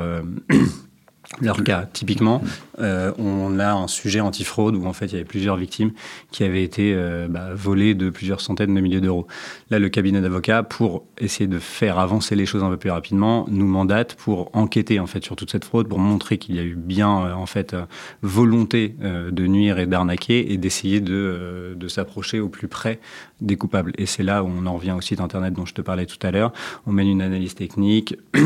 leur 1.41 1.63
cas. 1.63 1.87
Typiquement, 1.91 2.41
euh, 2.79 3.11
on 3.17 3.59
a 3.59 3.73
un 3.73 3.87
sujet 3.87 4.19
antifraude 4.19 4.75
où 4.75 4.85
en 4.85 4.93
fait 4.93 5.07
il 5.07 5.13
y 5.13 5.15
avait 5.15 5.25
plusieurs 5.25 5.57
victimes 5.57 5.91
qui 6.31 6.43
avaient 6.43 6.63
été 6.63 6.93
euh, 6.95 7.27
bah, 7.29 7.49
volées 7.53 7.95
de 7.95 8.09
plusieurs 8.09 8.41
centaines 8.41 8.73
de 8.73 8.81
milliers 8.81 9.01
d'euros. 9.01 9.27
Là, 9.69 9.79
le 9.79 9.89
cabinet 9.89 10.21
d'avocats, 10.21 10.63
pour 10.63 11.05
essayer 11.17 11.47
de 11.47 11.59
faire 11.59 11.99
avancer 11.99 12.35
les 12.35 12.45
choses 12.45 12.63
un 12.63 12.69
peu 12.69 12.77
plus 12.77 12.91
rapidement, 12.91 13.45
nous 13.49 13.67
mandate 13.67 14.15
pour 14.15 14.49
enquêter 14.55 14.99
en 14.99 15.07
fait 15.07 15.23
sur 15.23 15.35
toute 15.35 15.51
cette 15.51 15.65
fraude, 15.65 15.87
pour 15.87 15.99
montrer 15.99 16.37
qu'il 16.37 16.55
y 16.55 16.59
a 16.59 16.63
eu 16.63 16.75
bien 16.75 17.25
euh, 17.25 17.33
en 17.33 17.45
fait 17.45 17.75
volonté 18.21 18.95
de 18.99 19.47
nuire 19.47 19.79
et 19.79 19.85
d'arnaquer 19.85 20.51
et 20.51 20.57
d'essayer 20.57 21.01
de, 21.01 21.75
de 21.75 21.87
s'approcher 21.87 22.39
au 22.39 22.49
plus 22.49 22.67
près 22.67 22.99
des 23.41 23.57
coupables. 23.57 23.93
Et 23.97 24.05
c'est 24.05 24.23
là 24.23 24.43
où 24.43 24.47
on 24.47 24.65
en 24.65 24.75
revient 24.75 24.93
au 24.93 25.01
site 25.01 25.19
internet 25.19 25.53
dont 25.53 25.65
je 25.65 25.73
te 25.73 25.81
parlais 25.81 26.05
tout 26.05 26.17
à 26.25 26.31
l'heure. 26.31 26.53
On 26.85 26.91
mène 26.91 27.07
une 27.07 27.21
analyse 27.21 27.55
technique. 27.55 28.15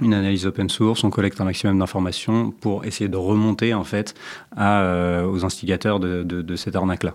une 0.00 0.14
analyse 0.14 0.46
open 0.46 0.68
source, 0.68 1.04
on 1.04 1.10
collecte 1.10 1.40
un 1.40 1.44
maximum 1.44 1.78
d'informations 1.78 2.50
pour 2.50 2.84
essayer 2.84 3.08
de 3.08 3.16
remonter 3.16 3.74
en 3.74 3.84
fait 3.84 4.14
euh, 4.58 5.26
aux 5.26 5.44
instigateurs 5.44 6.00
de, 6.00 6.56
cette 6.56 6.76
arnaque-là. 6.76 7.14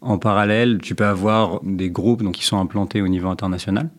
En 0.00 0.18
parallèle, 0.18 0.78
tu 0.82 0.94
peux 0.94 1.06
avoir 1.06 1.60
des 1.62 1.90
groupes 1.90 2.30
qui 2.32 2.44
sont 2.44 2.58
implantés 2.58 3.02
au 3.02 3.08
niveau 3.08 3.28
international, 3.28 3.90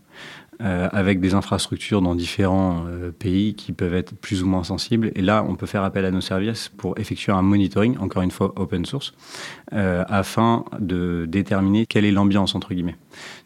euh, 0.61 0.87
avec 0.91 1.19
des 1.19 1.33
infrastructures 1.33 2.01
dans 2.01 2.13
différents 2.13 2.85
euh, 2.87 3.11
pays 3.11 3.55
qui 3.55 3.71
peuvent 3.71 3.95
être 3.95 4.13
plus 4.15 4.43
ou 4.43 4.47
moins 4.47 4.63
sensibles. 4.63 5.11
Et 5.15 5.21
là, 5.21 5.45
on 5.47 5.55
peut 5.55 5.65
faire 5.65 5.83
appel 5.83 6.05
à 6.05 6.11
nos 6.11 6.21
services 6.21 6.69
pour 6.69 6.97
effectuer 6.99 7.31
un 7.31 7.41
monitoring, 7.41 7.97
encore 7.99 8.21
une 8.21 8.31
fois 8.31 8.53
open 8.57 8.85
source, 8.85 9.13
afin 9.71 10.65
de 10.79 11.25
déterminer 11.27 11.85
quelle 11.85 12.05
est 12.05 12.11
l'ambiance, 12.11 12.53
entre 12.53 12.73
guillemets. 12.73 12.97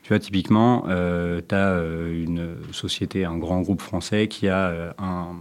Tu 0.07 0.13
vois, 0.13 0.19
typiquement, 0.19 0.85
euh, 0.87 1.41
tu 1.45 1.53
as 1.53 1.71
euh, 1.71 2.23
une 2.23 2.55
société, 2.71 3.25
un 3.25 3.37
grand 3.37 3.59
groupe 3.59 3.81
français 3.81 4.29
qui 4.29 4.47
a 4.47 4.69
euh, 4.69 4.91
un, 4.97 5.35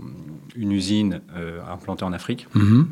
une 0.57 0.73
usine 0.73 1.21
implantée 1.71 2.03
en 2.03 2.13
Afrique. 2.13 2.49
Mhm. 2.57 2.89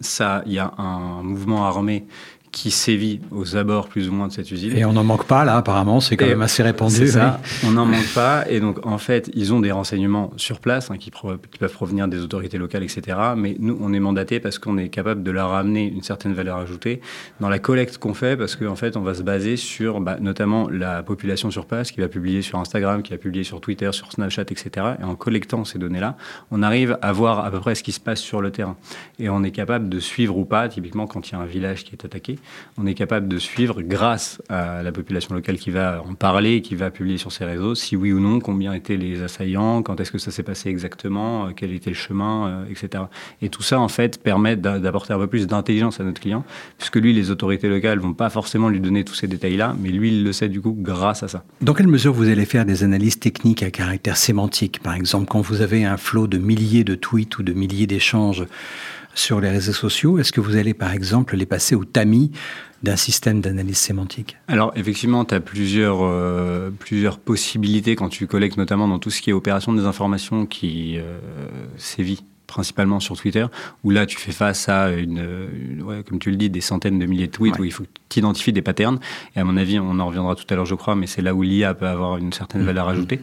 Ça, 0.00 0.42
il 0.46 0.54
y 0.54 0.58
a 0.58 0.72
un 0.78 1.22
mouvement 1.22 1.66
armé 1.66 2.06
qui 2.52 2.70
sévit 2.70 3.20
aux 3.30 3.56
abords 3.56 3.88
plus 3.88 4.08
ou 4.08 4.12
moins 4.12 4.28
de 4.28 4.32
cette 4.32 4.50
usine. 4.50 4.76
Et 4.76 4.84
on 4.84 4.92
n'en 4.92 5.04
manque 5.04 5.24
pas 5.24 5.44
là, 5.44 5.56
apparemment, 5.56 6.00
c'est 6.00 6.16
quand 6.16 6.24
Et 6.24 6.30
même 6.30 6.42
assez 6.42 6.62
répandu. 6.62 7.08
Ça, 7.08 7.40
oui. 7.42 7.68
on 7.68 7.72
n'en 7.72 7.86
manque 7.86 8.12
pas. 8.14 8.44
Et 8.48 8.60
donc, 8.60 8.84
en 8.86 8.98
fait, 8.98 9.30
ils 9.34 9.52
ont 9.52 9.60
des 9.60 9.72
renseignements 9.72 10.32
sur 10.36 10.60
place 10.60 10.90
hein, 10.90 10.96
qui 10.98 11.10
peuvent 11.10 11.72
provenir 11.72 12.08
des 12.08 12.20
autorités 12.20 12.58
locales, 12.58 12.82
etc. 12.82 13.16
Mais 13.36 13.56
nous, 13.58 13.78
on 13.80 13.92
est 13.92 14.00
mandaté 14.00 14.40
parce 14.40 14.58
qu'on 14.58 14.78
est 14.78 14.88
capable 14.88 15.22
de 15.22 15.30
leur 15.30 15.52
amener 15.52 15.86
une 15.86 16.02
certaine 16.02 16.32
valeur 16.32 16.56
ajoutée 16.56 17.00
dans 17.40 17.48
la 17.48 17.58
collecte 17.58 17.98
qu'on 17.98 18.14
fait, 18.14 18.36
parce 18.36 18.56
qu'en 18.56 18.76
fait, 18.76 18.96
on 18.96 19.02
va 19.02 19.14
se 19.14 19.22
baser 19.22 19.56
sur 19.56 20.00
bah, 20.00 20.16
notamment 20.20 20.68
la 20.68 21.02
population 21.02 21.50
sur 21.50 21.66
place 21.66 21.90
qui 21.90 22.00
va 22.00 22.08
publier 22.08 22.42
sur 22.42 22.58
Instagram, 22.58 23.02
qui 23.02 23.12
va 23.12 23.18
publier 23.18 23.44
sur 23.44 23.60
Twitter, 23.60 23.90
sur 23.92 24.10
Snapchat, 24.12 24.42
etc. 24.42 24.70
Et 25.00 25.04
en 25.04 25.14
collectant 25.14 25.64
ces 25.64 25.78
données-là, 25.78 26.16
on 26.50 26.62
arrive 26.62 26.98
à 27.02 27.12
voir 27.12 27.44
à 27.44 27.50
peu 27.50 27.60
près 27.60 27.74
ce 27.74 27.82
qui 27.82 27.92
se 27.92 28.00
passe 28.00 28.20
sur 28.20 28.40
le 28.40 28.50
terrain. 28.50 28.76
Et 29.18 29.28
on 29.28 29.42
est 29.42 29.50
capable 29.50 29.88
de 29.88 30.00
suivre 30.00 30.36
ou 30.36 30.44
pas, 30.44 30.68
typiquement 30.68 31.06
quand 31.06 31.28
il 31.28 31.32
y 31.32 31.34
a 31.36 31.38
un 31.38 31.46
village 31.46 31.84
qui 31.84 31.92
est 31.92 32.04
attaqué, 32.04 32.37
on 32.76 32.86
est 32.86 32.94
capable 32.94 33.28
de 33.28 33.38
suivre 33.38 33.82
grâce 33.82 34.40
à 34.48 34.82
la 34.82 34.92
population 34.92 35.34
locale 35.34 35.56
qui 35.56 35.70
va 35.70 36.02
en 36.08 36.14
parler, 36.14 36.62
qui 36.62 36.74
va 36.74 36.90
publier 36.90 37.18
sur 37.18 37.32
ses 37.32 37.44
réseaux, 37.44 37.74
si 37.74 37.96
oui 37.96 38.12
ou 38.12 38.20
non, 38.20 38.40
combien 38.40 38.72
étaient 38.72 38.96
les 38.96 39.22
assaillants, 39.22 39.82
quand 39.82 40.00
est-ce 40.00 40.12
que 40.12 40.18
ça 40.18 40.30
s'est 40.30 40.42
passé 40.42 40.68
exactement, 40.68 41.46
euh, 41.46 41.50
quel 41.56 41.72
était 41.72 41.90
le 41.90 41.96
chemin, 41.96 42.48
euh, 42.48 42.64
etc. 42.70 43.04
Et 43.42 43.48
tout 43.48 43.62
ça, 43.62 43.80
en 43.80 43.88
fait, 43.88 44.22
permet 44.22 44.56
d'a- 44.56 44.78
d'apporter 44.78 45.12
un 45.12 45.18
peu 45.18 45.26
plus 45.26 45.46
d'intelligence 45.46 46.00
à 46.00 46.04
notre 46.04 46.20
client, 46.20 46.44
puisque 46.78 46.96
lui, 46.96 47.12
les 47.12 47.30
autorités 47.30 47.68
locales 47.68 47.98
vont 47.98 48.14
pas 48.14 48.30
forcément 48.30 48.68
lui 48.68 48.80
donner 48.80 49.04
tous 49.04 49.14
ces 49.14 49.26
détails-là, 49.26 49.74
mais 49.80 49.90
lui, 49.90 50.08
il 50.08 50.24
le 50.24 50.32
sait 50.32 50.48
du 50.48 50.60
coup 50.60 50.76
grâce 50.78 51.22
à 51.22 51.28
ça. 51.28 51.44
Dans 51.60 51.74
quelle 51.74 51.88
mesure 51.88 52.12
vous 52.12 52.28
allez 52.28 52.44
faire 52.44 52.64
des 52.64 52.84
analyses 52.84 53.18
techniques 53.18 53.62
à 53.62 53.70
caractère 53.70 54.16
sémantique 54.16 54.80
Par 54.82 54.94
exemple, 54.94 55.26
quand 55.26 55.40
vous 55.40 55.60
avez 55.62 55.84
un 55.84 55.96
flot 55.96 56.26
de 56.26 56.38
milliers 56.38 56.84
de 56.84 56.94
tweets 56.94 57.38
ou 57.38 57.42
de 57.42 57.52
milliers 57.52 57.86
d'échanges 57.86 58.44
sur 59.18 59.40
les 59.40 59.50
réseaux 59.50 59.72
sociaux, 59.72 60.18
est-ce 60.18 60.32
que 60.32 60.40
vous 60.40 60.56
allez 60.56 60.74
par 60.74 60.92
exemple 60.92 61.36
les 61.36 61.46
passer 61.46 61.74
au 61.74 61.84
tamis 61.84 62.30
d'un 62.82 62.96
système 62.96 63.40
d'analyse 63.40 63.78
sémantique? 63.78 64.36
Alors 64.46 64.72
effectivement, 64.76 65.24
tu 65.24 65.34
as 65.34 65.40
plusieurs, 65.40 65.98
euh, 66.02 66.70
plusieurs 66.70 67.18
possibilités 67.18 67.96
quand 67.96 68.08
tu 68.08 68.26
collectes 68.26 68.56
notamment 68.56 68.86
dans 68.88 68.98
tout 68.98 69.10
ce 69.10 69.20
qui 69.20 69.30
est 69.30 69.32
opération 69.32 69.72
des 69.72 69.84
informations 69.84 70.46
qui 70.46 70.96
euh, 70.98 71.18
sévit 71.76 72.22
principalement 72.46 72.98
sur 72.98 73.14
Twitter, 73.16 73.44
où 73.84 73.90
là 73.90 74.06
tu 74.06 74.16
fais 74.16 74.32
face 74.32 74.70
à 74.70 74.92
une, 74.92 75.18
une- 75.72 75.82
ouais, 75.82 76.02
comme 76.02 76.18
tu 76.18 76.30
le 76.30 76.36
dis, 76.36 76.48
des 76.48 76.62
centaines 76.62 76.98
de 76.98 77.04
milliers 77.04 77.26
de 77.26 77.32
tweets 77.32 77.54
Ouais. 77.56 77.60
où 77.60 77.64
il 77.64 77.72
faut 77.72 77.84
que 78.08 78.18
identifies 78.18 78.52
des 78.52 78.62
patterns. 78.62 78.98
Et 79.36 79.40
à 79.40 79.44
mon 79.44 79.56
avis, 79.56 79.78
on 79.78 79.98
en 79.98 80.06
reviendra 80.06 80.34
tout 80.34 80.44
à 80.50 80.54
l'heure, 80.54 80.66
je 80.66 80.74
crois, 80.74 80.96
mais 80.96 81.06
c'est 81.06 81.22
là 81.22 81.34
où 81.34 81.42
l'IA 81.42 81.74
peut 81.74 81.86
avoir 81.86 82.16
une 82.18 82.32
certaine 82.32 82.62
valeur 82.62 82.88
ajoutée. 82.88 83.20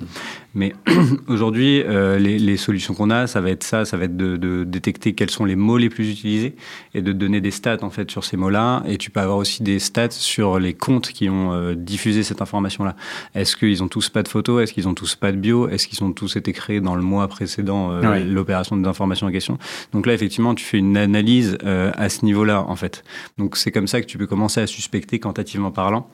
Mais 0.54 0.74
aujourd'hui, 1.28 1.84
euh, 1.84 2.18
les, 2.18 2.40
les, 2.40 2.58
solutions 2.58 2.94
qu'on 2.94 3.10
a, 3.10 3.28
ça 3.28 3.42
va 3.42 3.50
être 3.50 3.64
ça, 3.64 3.84
ça 3.84 3.98
va 3.98 4.06
être 4.06 4.16
de, 4.16 4.38
de, 4.38 4.64
détecter 4.64 5.14
quels 5.14 5.30
sont 5.30 5.44
les 5.44 5.58
mots 5.58 5.78
les 5.78 5.90
plus 5.90 6.10
utilisés 6.10 6.56
et 6.94 7.02
de 7.02 7.12
donner 7.12 7.42
des 7.42 7.52
stats 7.52 7.84
en 7.84 7.90
fait 7.90 8.10
sur 8.10 8.24
ces 8.24 8.38
mots-là. 8.38 8.84
Et 8.88 8.98
tu 8.98 9.12
peux 9.12 9.20
avoir 9.20 9.38
aussi 9.38 9.64
des 9.64 9.80
stats 9.80 10.12
sur 10.12 10.58
les 10.60 10.74
comptes 10.74 11.10
qui 11.10 11.30
ont 11.30 11.52
euh, 11.54 11.76
diffusé 11.76 12.24
cette 12.24 12.42
information-là. 12.42 12.96
Est-ce 13.36 13.58
qu'ils 13.58 13.84
ont 13.84 13.90
tous 13.90 14.10
pas 14.10 14.24
de 14.24 14.30
photos? 14.30 14.64
Est-ce 14.64 14.74
qu'ils 14.74 14.88
ont 14.88 14.94
tous 14.94 15.16
pas 15.16 15.34
de 15.34 15.38
bio? 15.38 15.68
Est-ce 15.68 15.88
qu'ils 15.88 16.04
ont 16.04 16.14
tous 16.14 16.38
été 16.38 16.54
créés 16.54 16.80
dans 16.80 16.96
le 16.96 17.02
mois 17.02 17.28
précédent 17.28 17.92
euh, 17.92 18.24
l'opération 18.24 18.78
des 18.78 18.88
informations 18.88 19.28
en 19.28 19.32
question? 19.32 19.58
Donc 19.92 20.06
là, 20.06 20.14
effectivement, 20.14 20.56
tu 20.56 20.64
fais 20.64 20.78
une 20.78 20.96
analyse 20.96 21.58
euh, 21.66 21.92
à 21.96 22.08
ce 22.08 22.24
niveau-là 22.24 22.64
en 22.68 22.76
fait. 22.76 23.04
Donc 23.38 23.58
c'est 23.58 23.72
comme 23.72 23.88
ça 23.88 24.02
que 24.02 24.06
tu 24.06 24.18
peux 24.18 24.28
commencer 24.28 24.62
à 24.62 24.68
suspecter 24.76 25.20
quantitativement 25.20 25.72
parlant 25.72 26.10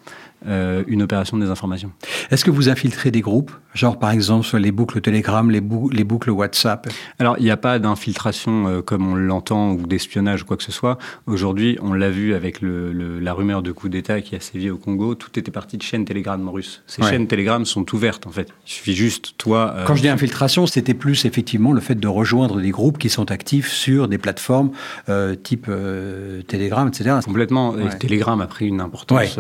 euh, 0.47 0.83
une 0.87 1.03
opération 1.03 1.37
de 1.37 1.43
désinformation. 1.43 1.91
Est-ce 2.31 2.43
que 2.43 2.49
vous 2.49 2.67
infiltrez 2.67 3.11
des 3.11 3.21
groupes, 3.21 3.51
genre 3.75 3.99
par 3.99 4.09
exemple 4.09 4.43
sur 4.45 4.57
les 4.57 4.71
boucles 4.71 4.99
Telegram, 4.99 5.49
les, 5.51 5.61
les 5.91 6.03
boucles 6.03 6.31
WhatsApp? 6.31 6.89
Alors 7.19 7.35
il 7.37 7.43
n'y 7.43 7.51
a 7.51 7.57
pas 7.57 7.77
d'infiltration 7.77 8.67
euh, 8.67 8.81
comme 8.81 9.07
on 9.07 9.13
l'entend 9.13 9.73
ou 9.73 9.85
d'espionnage 9.85 10.41
ou 10.41 10.45
quoi 10.45 10.57
que 10.57 10.63
ce 10.63 10.71
soit. 10.71 10.97
Aujourd'hui, 11.27 11.77
on 11.81 11.93
l'a 11.93 12.09
vu 12.09 12.33
avec 12.33 12.61
le, 12.61 13.19
la 13.19 13.33
rumeur 13.33 13.61
de 13.61 13.71
coup 13.71 13.87
d'État 13.87 14.21
qui 14.21 14.35
a 14.35 14.39
sévi 14.39 14.71
au 14.71 14.77
Congo, 14.77 15.13
tout 15.13 15.37
était 15.37 15.51
parti 15.51 15.77
de 15.77 15.83
chaînes 15.83 16.05
Telegram 16.05 16.49
russes. 16.49 16.81
Ces 16.87 17.03
chaînes 17.03 17.27
Telegram 17.27 17.63
sont 17.63 17.85
ouvertes 17.93 18.25
en 18.25 18.31
fait. 18.31 18.47
Il 18.65 18.71
suffit 18.71 18.95
juste, 18.95 19.35
toi... 19.37 19.73
Euh, 19.75 19.85
Quand 19.85 19.95
je 19.95 20.01
dis 20.01 20.09
infiltration, 20.09 20.65
c'était 20.65 20.95
plus 20.95 21.25
effectivement 21.25 21.71
le 21.71 21.81
fait 21.81 21.95
de 21.95 22.07
rejoindre 22.07 22.59
des 22.59 22.71
groupes 22.71 22.97
qui 22.97 23.09
sont 23.09 23.29
actifs 23.31 23.69
sur 23.69 24.07
des 24.07 24.17
plateformes 24.17 24.71
type 25.43 25.69
Telegram, 26.47 26.87
etc. 26.87 27.17
Complètement. 27.23 27.77
Et 27.77 27.97
Telegram 27.99 28.41
a 28.41 28.47
pris 28.47 28.67
une 28.67 28.81
importance 28.81 29.37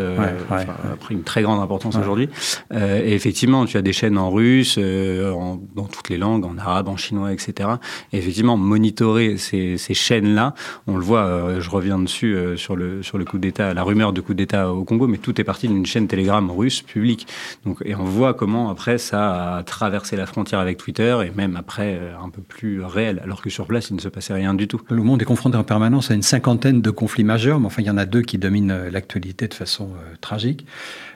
a 0.91 0.95
pris 0.95 1.15
une 1.15 1.23
très 1.23 1.41
grande 1.41 1.61
importance 1.61 1.95
aujourd'hui. 1.95 2.29
Euh, 2.73 3.01
et 3.03 3.13
effectivement, 3.13 3.65
tu 3.65 3.77
as 3.77 3.81
des 3.81 3.93
chaînes 3.93 4.17
en 4.17 4.29
russe, 4.29 4.75
euh, 4.77 5.31
en, 5.31 5.59
dans 5.75 5.85
toutes 5.85 6.09
les 6.09 6.17
langues, 6.17 6.45
en 6.45 6.57
arabe, 6.57 6.87
en 6.87 6.97
chinois, 6.97 7.33
etc. 7.33 7.69
Et 8.13 8.17
effectivement, 8.17 8.57
monitorer 8.57 9.37
ces, 9.37 9.77
ces 9.77 9.93
chaînes-là, 9.93 10.53
on 10.87 10.97
le 10.97 11.03
voit, 11.03 11.25
euh, 11.25 11.61
je 11.61 11.69
reviens 11.69 11.99
dessus 11.99 12.35
euh, 12.35 12.57
sur, 12.57 12.75
le, 12.75 13.03
sur 13.03 13.17
le 13.17 13.25
coup 13.25 13.37
d'État, 13.37 13.73
la 13.73 13.83
rumeur 13.83 14.13
de 14.13 14.21
coup 14.21 14.33
d'État 14.33 14.71
au 14.71 14.83
Congo, 14.83 15.07
mais 15.07 15.17
tout 15.17 15.39
est 15.39 15.43
parti 15.43 15.67
d'une 15.67 15.85
chaîne 15.85 16.07
Telegram 16.07 16.49
russe 16.49 16.81
publique. 16.81 17.27
Donc, 17.65 17.79
et 17.85 17.95
on 17.95 18.03
voit 18.03 18.33
comment 18.33 18.69
après 18.69 18.97
ça 18.97 19.57
a 19.57 19.63
traversé 19.63 20.15
la 20.15 20.25
frontière 20.25 20.59
avec 20.59 20.77
Twitter 20.77 21.17
et 21.25 21.31
même 21.35 21.55
après 21.55 21.99
un 22.21 22.29
peu 22.29 22.41
plus 22.41 22.83
réel, 22.83 23.21
alors 23.23 23.41
que 23.41 23.49
sur 23.49 23.65
place, 23.67 23.89
il 23.89 23.95
ne 23.95 24.01
se 24.01 24.09
passait 24.09 24.33
rien 24.33 24.53
du 24.53 24.67
tout. 24.67 24.81
Le 24.89 25.03
monde 25.03 25.21
est 25.21 25.25
confronté 25.25 25.57
en 25.57 25.63
permanence 25.63 26.11
à 26.11 26.13
une 26.13 26.21
cinquantaine 26.21 26.81
de 26.81 26.89
conflits 26.91 27.23
majeurs, 27.23 27.59
mais 27.59 27.67
enfin, 27.67 27.81
il 27.81 27.87
y 27.87 27.89
en 27.89 27.97
a 27.97 28.05
deux 28.05 28.21
qui 28.21 28.37
dominent 28.37 28.89
l'actualité 28.91 29.47
de 29.47 29.53
façon 29.53 29.89
tragique 30.21 30.65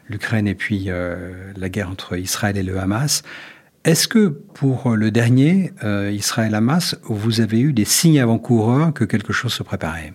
l'Ukraine 0.09 0.47
et 0.47 0.55
puis 0.55 0.85
euh, 0.87 1.51
la 1.55 1.69
guerre 1.69 1.89
entre 1.89 2.17
Israël 2.17 2.57
et 2.57 2.63
le 2.63 2.79
Hamas. 2.79 3.23
Est-ce 3.83 4.07
que 4.07 4.27
pour 4.27 4.95
le 4.95 5.11
dernier, 5.11 5.71
euh, 5.83 6.11
Israël-Hamas, 6.11 6.95
vous 7.03 7.39
avez 7.41 7.59
eu 7.59 7.71
des 7.71 7.85
signes 7.85 8.19
avant-coureurs 8.19 8.93
que 8.93 9.03
quelque 9.03 9.31
chose 9.31 9.53
se 9.53 9.61
préparait? 9.61 10.13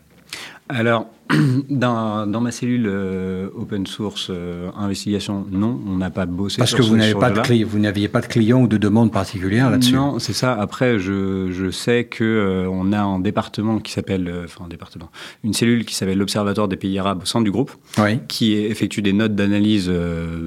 Alors, 0.73 1.07
dans, 1.71 2.27
dans, 2.27 2.41
ma 2.41 2.51
cellule 2.51 2.87
euh, 2.89 3.49
open 3.57 3.87
source 3.87 4.29
euh, 4.31 4.71
investigation, 4.77 5.47
non, 5.51 5.81
on 5.87 5.97
n'a 5.97 6.11
pas 6.11 6.27
bossé 6.27 6.59
Parce 6.59 6.75
que 6.75 6.83
vous 6.83 6.97
n'avez 6.97 7.15
pas 7.15 7.31
de 7.31 7.65
vous 7.65 7.79
n'aviez 7.79 8.09
pas 8.09 8.21
de 8.21 8.27
clients 8.27 8.63
ou 8.63 8.69
de 8.69 8.77
demandes 8.77 9.13
particulières 9.13 9.71
là-dessus? 9.71 9.95
Non, 9.95 10.19
c'est 10.19 10.33
ça. 10.33 10.53
Après, 10.53 10.99
je, 10.99 11.51
je 11.51 11.71
sais 11.71 12.05
que 12.05 12.25
euh, 12.25 12.69
on 12.71 12.93
a 12.93 13.01
un 13.01 13.19
département 13.19 13.79
qui 13.79 13.93
s'appelle, 13.93 14.33
enfin 14.45 14.65
un 14.65 14.69
département, 14.69 15.11
une 15.45 15.53
cellule 15.53 15.85
qui 15.85 15.95
s'appelle 15.95 16.19
l'Observatoire 16.19 16.69
des 16.69 16.77
pays 16.77 16.99
arabes 16.99 17.23
au 17.23 17.27
sein 17.27 17.41
du 17.41 17.51
groupe, 17.51 17.73
oui. 17.99 18.21
qui 18.29 18.55
effectue 18.55 19.03
des 19.03 19.13
notes 19.13 19.35
d'analyse 19.35 19.91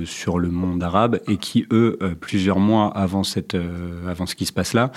sur 0.05 0.39
le 0.39 0.49
monde 0.49 0.83
arabe 0.83 1.19
et 1.27 1.37
qui 1.37 1.65
eux, 1.71 1.97
plusieurs 2.19 2.59
mois 2.59 2.87
avant 2.95 3.23
cette, 3.23 3.57
avant 4.07 4.25
ce 4.25 4.35
qui 4.35 4.45
se 4.45 4.53
passe 4.53 4.73
là, 4.73 4.91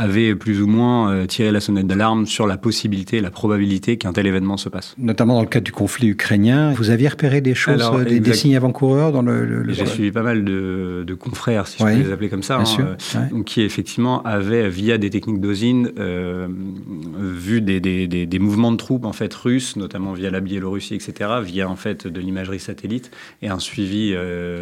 avaient 0.00 0.34
plus 0.34 0.62
ou 0.62 0.66
moins 0.66 1.26
tiré 1.26 1.52
la 1.52 1.60
sonnette 1.60 1.86
d'alarme 1.86 2.26
sur 2.26 2.46
la 2.46 2.56
possibilité, 2.56 3.20
la 3.20 3.30
probabilité 3.30 3.96
qu'un 3.96 4.12
tel 4.12 4.26
événement 4.26 4.56
se 4.56 4.68
passe. 4.68 4.94
Notamment 4.98 5.34
dans 5.34 5.42
le 5.42 5.48
cadre 5.48 5.64
du 5.64 5.72
conflit 5.72 6.08
ukrainien. 6.08 6.72
Vous 6.72 6.90
aviez 6.90 7.08
repéré 7.08 7.40
des 7.40 7.54
choses, 7.54 7.82
euh, 7.94 8.04
des, 8.04 8.34
signes 8.34 8.56
avant-coureurs 8.56 9.12
dans 9.12 9.22
le. 9.22 9.64
J'ai 9.68 9.86
suivi 9.86 10.10
pas 10.10 10.22
mal 10.22 10.44
de, 10.44 11.04
de 11.06 11.14
confrères, 11.14 11.66
si 11.66 11.78
je 11.78 11.84
peux 11.84 11.90
les 11.90 12.12
appeler 12.12 12.28
comme 12.28 12.42
ça, 12.42 12.58
hein, 12.58 12.96
euh, 13.14 13.42
qui 13.44 13.62
effectivement 13.62 14.22
avaient, 14.22 14.68
via 14.68 14.98
des 14.98 15.10
techniques 15.10 15.40
d'osine, 15.40 15.92
euh, 15.98 16.48
vu 17.18 17.60
des, 17.60 17.80
des, 17.80 18.06
des, 18.06 18.38
mouvements 18.38 18.72
de 18.72 18.76
troupes 18.76 19.04
en 19.04 19.12
fait 19.12 19.32
russes, 19.32 19.76
notamment 19.76 20.12
via 20.12 20.30
la 20.30 20.40
Biélorussie, 20.40 20.94
etc., 20.94 21.30
via 21.42 21.68
en 21.68 21.76
fait 21.76 22.06
de 22.06 22.20
l'imagerie 22.20 22.60
satellite 22.60 23.10
et 23.42 23.48
un 23.48 23.58
suivi 23.58 24.14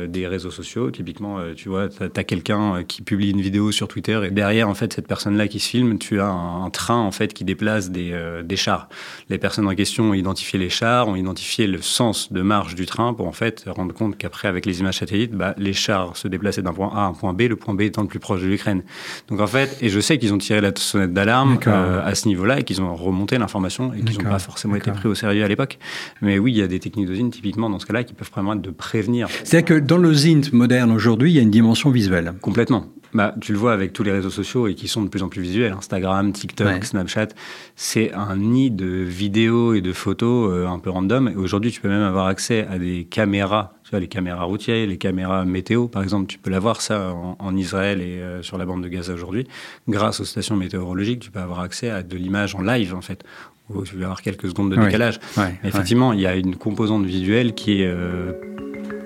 des 0.08 0.26
réseaux 0.26 0.50
sociaux. 0.50 0.90
Typiquement, 0.90 1.38
tu 1.56 1.68
vois, 1.68 1.88
tu 1.88 2.02
as, 2.02 2.24
quelqu'un 2.24 2.84
qui 2.86 3.02
publie 3.02 3.30
une 3.30 3.40
vidéo 3.40 3.72
sur 3.72 3.88
Twitter 3.88 4.20
et 4.24 4.30
derrière 4.30 4.68
en 4.68 4.74
fait 4.74 4.92
cette 4.92 5.06
personne-là 5.28 5.48
qui 5.48 5.60
se 5.60 5.68
filme, 5.68 5.98
tu 5.98 6.20
as 6.20 6.28
un, 6.28 6.70
train 6.70 6.96
en 6.96 7.10
fait 7.10 7.32
qui 7.32 7.44
déplace 7.44 7.90
des, 7.90 8.14
des 8.44 8.56
chars. 8.56 8.88
Les 9.28 9.38
personnes 9.38 9.66
en 9.66 9.74
question 9.74 10.10
ont 10.10 10.14
identifié 10.14 10.58
les 10.58 10.70
chars, 10.70 11.08
ont 11.08 11.16
identifié 11.16 11.66
le 11.66 11.82
sens 11.82 12.32
de 12.32 12.42
marche 12.42 12.74
du 12.74 12.86
train 12.86 13.14
pour 13.14 13.26
en 13.26 13.32
fait 13.32 13.64
rendre 13.66 13.94
compte 13.94 14.16
qu'après, 14.16 14.48
avec 14.48 14.66
les 14.66 14.80
images 14.80 14.98
satellites, 14.98 15.32
bah, 15.32 15.54
les 15.58 15.72
chars 15.72 16.16
se 16.16 16.28
déplaçaient 16.28 16.62
d'un 16.62 16.72
point 16.72 16.90
A 16.94 17.00
à 17.00 17.06
un 17.06 17.12
point 17.12 17.32
B, 17.32 17.42
le 17.42 17.56
point 17.56 17.74
B 17.74 17.82
étant 17.82 18.02
le 18.02 18.08
plus 18.08 18.18
proche 18.18 18.42
de 18.42 18.46
l'Ukraine. 18.46 18.82
Donc 19.28 19.40
en 19.40 19.46
fait, 19.46 19.78
et 19.80 19.88
je 19.88 20.00
sais 20.00 20.18
qu'ils 20.18 20.32
ont 20.32 20.38
tiré 20.38 20.60
la 20.60 20.72
sonnette 20.76 21.12
d'alarme 21.12 21.58
euh, 21.66 22.00
à 22.04 22.14
ce 22.14 22.28
niveau-là 22.28 22.60
et 22.60 22.62
qu'ils 22.64 22.80
ont 22.80 22.94
remonté 22.94 23.38
l'information 23.38 23.92
et 23.92 24.00
qu'ils 24.00 24.22
n'ont 24.22 24.30
pas 24.30 24.38
forcément 24.38 24.76
été 24.76 24.90
pris 24.90 25.08
au 25.08 25.14
sérieux 25.14 25.44
à 25.44 25.48
l'époque. 25.48 25.78
Mais 26.22 26.38
oui, 26.38 26.52
il 26.52 26.58
y 26.58 26.62
a 26.62 26.68
des 26.68 26.80
techniques 26.80 27.06
d'osine 27.06 27.30
typiquement 27.30 27.70
dans 27.70 27.78
ce 27.78 27.86
cas-là 27.86 28.04
qui 28.04 28.14
peuvent 28.14 28.30
permettre 28.30 28.62
de 28.62 28.70
prévenir. 28.70 29.28
C'est-à-dire 29.44 29.76
que 29.76 29.80
dans 29.80 29.98
le 29.98 30.12
ZINT 30.12 30.52
moderne 30.52 30.90
aujourd'hui, 30.92 31.32
il 31.32 31.34
y 31.34 31.38
a 31.38 31.42
une 31.42 31.50
dimension 31.50 31.90
visuelle. 31.90 32.34
Complètement. 32.40 32.86
Bah, 33.14 33.34
tu 33.40 33.52
le 33.52 33.58
vois 33.58 33.72
avec 33.72 33.92
tous 33.92 34.02
les 34.02 34.12
réseaux 34.12 34.30
sociaux 34.30 34.66
et 34.68 34.74
qui 34.74 34.86
sont 34.86 35.02
de 35.02 35.08
plus 35.08 35.22
en 35.22 35.28
plus 35.28 35.40
visuels, 35.40 35.72
Instagram, 35.72 36.32
TikTok, 36.32 36.84
Snapchat, 36.84 37.28
c'est 37.74 38.12
un 38.12 38.36
nid 38.36 38.70
de 38.70 38.86
vidéos 38.86 39.74
et 39.74 39.80
de 39.80 39.92
photos 39.92 40.52
euh, 40.52 40.66
un 40.66 40.78
peu 40.78 40.90
random. 40.90 41.28
Et 41.28 41.36
aujourd'hui, 41.36 41.70
tu 41.70 41.80
peux 41.80 41.88
même 41.88 42.02
avoir 42.02 42.26
accès 42.26 42.66
à 42.70 42.78
des 42.78 43.04
caméras, 43.04 43.72
tu 43.84 43.90
vois, 43.90 44.00
les 44.00 44.08
caméras 44.08 44.44
routières, 44.44 44.86
les 44.86 44.98
caméras 44.98 45.44
météo, 45.44 45.88
par 45.88 46.02
exemple, 46.02 46.26
tu 46.26 46.38
peux 46.38 46.50
l'avoir 46.50 46.80
ça 46.80 47.14
en, 47.38 47.56
Israël 47.56 48.02
et 48.02 48.20
euh, 48.20 48.42
sur 48.42 48.58
la 48.58 48.66
bande 48.66 48.82
de 48.82 48.88
Gaza 48.88 49.14
aujourd'hui. 49.14 49.46
Grâce 49.88 50.20
aux 50.20 50.24
stations 50.24 50.56
météorologiques, 50.56 51.20
tu 51.20 51.30
peux 51.30 51.40
avoir 51.40 51.60
accès 51.60 51.88
à 51.88 52.02
de 52.02 52.16
l'image 52.16 52.54
en 52.54 52.62
live, 52.62 52.94
en 52.94 53.00
fait. 53.00 53.24
Où 53.70 53.82
tu 53.84 53.96
peux 53.96 54.04
avoir 54.04 54.22
quelques 54.22 54.48
secondes 54.48 54.70
de 54.70 54.76
décalage. 54.76 55.20
effectivement, 55.62 56.14
il 56.14 56.20
y 56.20 56.26
a 56.26 56.36
une 56.36 56.56
composante 56.56 57.04
visuelle 57.04 57.54
qui 57.54 57.82
est, 57.82 57.86
euh, 57.86 58.32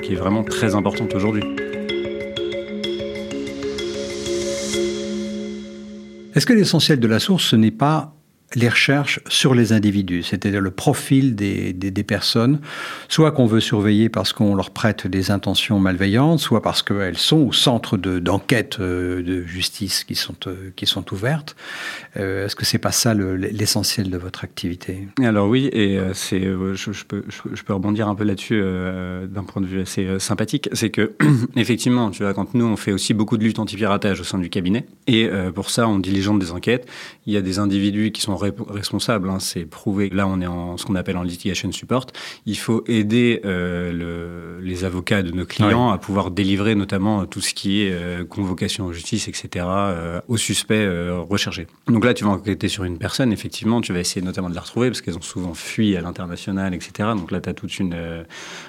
qui 0.02 0.12
est 0.12 0.16
vraiment 0.16 0.44
très 0.44 0.76
importante 0.76 1.14
aujourd'hui. 1.14 1.42
Est-ce 6.34 6.46
que 6.46 6.52
l'essentiel 6.52 6.98
de 6.98 7.06
la 7.06 7.18
source, 7.18 7.44
ce 7.44 7.56
n'est 7.56 7.70
pas 7.70 8.14
les 8.54 8.68
recherches 8.68 9.20
sur 9.28 9.54
les 9.54 9.72
individus, 9.72 10.22
c'est-à-dire 10.22 10.60
le 10.60 10.70
profil 10.70 11.34
des, 11.34 11.72
des, 11.72 12.02
personnes, 12.02 12.60
soit 13.08 13.30
qu'on 13.32 13.46
veut 13.46 13.60
surveiller 13.60 14.08
parce 14.08 14.32
qu'on 14.32 14.54
leur 14.54 14.70
prête 14.70 15.06
des 15.06 15.30
intentions 15.30 15.78
malveillantes, 15.78 16.40
soit 16.40 16.62
parce 16.62 16.82
qu'elles 16.82 17.18
sont 17.18 17.38
au 17.38 17.52
centre 17.52 17.96
d'enquêtes 17.96 18.80
de, 18.80 18.84
euh, 18.84 19.22
de, 19.22 19.42
justice 19.42 20.04
qui 20.04 20.14
sont, 20.14 20.34
euh, 20.46 20.70
qui 20.76 20.86
sont 20.86 21.12
ouvertes. 21.12 21.56
Euh, 22.16 22.46
Est-ce 22.46 22.56
que 22.56 22.64
c'est 22.64 22.78
pas 22.78 22.92
ça 22.92 23.14
l'essentiel 23.14 24.10
de 24.10 24.18
votre 24.18 24.44
activité? 24.44 25.08
Alors 25.22 25.48
oui, 25.48 25.68
et 25.72 25.98
je, 25.98 27.04
peux, 27.04 27.24
je, 27.28 27.62
peux 27.62 27.74
rebondir 27.74 28.08
un 28.08 28.14
peu 28.14 28.24
là-dessus 28.24 28.60
d'un 28.60 29.44
point 29.44 29.62
de 29.62 29.66
vue 29.66 29.82
assez 29.82 30.18
sympathique, 30.18 30.68
c'est 30.72 30.90
que 30.90 31.12
effectivement, 31.56 32.10
tu 32.10 32.22
vois, 32.22 32.34
quand 32.34 32.54
nous 32.54 32.64
on 32.64 32.76
fait 32.76 32.92
aussi 32.92 33.14
beaucoup 33.14 33.36
de 33.36 33.44
lutte 33.44 33.58
anti-piratage 33.58 34.20
au 34.20 34.24
sein 34.24 34.38
du 34.38 34.50
cabinet, 34.50 34.86
et 35.06 35.28
pour 35.54 35.70
ça 35.70 35.88
on 35.88 35.98
diligente 35.98 36.38
des 36.38 36.52
enquêtes, 36.52 36.86
il 37.26 37.32
y 37.32 37.36
a 37.36 37.40
des 37.40 37.58
individus 37.58 38.12
qui 38.12 38.20
sont 38.20 38.36
responsable. 38.68 39.28
Hein, 39.28 39.38
c'est 39.40 39.64
prouvé. 39.64 40.10
Là, 40.10 40.26
on 40.26 40.40
est 40.40 40.46
en 40.46 40.76
ce 40.76 40.86
qu'on 40.86 40.94
appelle 40.94 41.16
en 41.16 41.22
litigation 41.22 41.70
support. 41.72 42.06
Il 42.46 42.58
faut 42.58 42.84
aider 42.86 43.40
euh, 43.44 43.92
le, 43.92 44.64
les 44.64 44.84
avocats 44.84 45.22
de 45.22 45.30
nos 45.30 45.46
clients 45.46 45.90
à 45.90 45.98
pouvoir 45.98 46.30
délivrer 46.30 46.74
notamment 46.74 47.26
tout 47.26 47.40
ce 47.40 47.54
qui 47.54 47.82
est 47.82 47.92
euh, 47.92 48.24
convocation 48.24 48.86
en 48.86 48.92
justice, 48.92 49.28
etc., 49.28 49.66
euh, 49.68 50.20
aux 50.28 50.36
suspects 50.36 50.74
euh, 50.74 51.20
recherchés. 51.28 51.66
Donc 51.86 52.04
là, 52.04 52.14
tu 52.14 52.24
vas 52.24 52.30
enquêter 52.30 52.68
sur 52.68 52.84
une 52.84 52.98
personne. 52.98 53.32
Effectivement, 53.32 53.80
tu 53.80 53.92
vas 53.92 54.00
essayer 54.00 54.24
notamment 54.24 54.50
de 54.50 54.54
la 54.54 54.60
retrouver 54.60 54.88
parce 54.88 55.00
qu'elles 55.00 55.16
ont 55.16 55.22
souvent 55.22 55.54
fui 55.54 55.96
à 55.96 56.00
l'international, 56.00 56.74
etc. 56.74 57.10
Donc 57.16 57.30
là, 57.30 57.40
tu 57.40 57.48
as 57.48 57.54
tout 57.54 57.68
euh, 57.80 58.24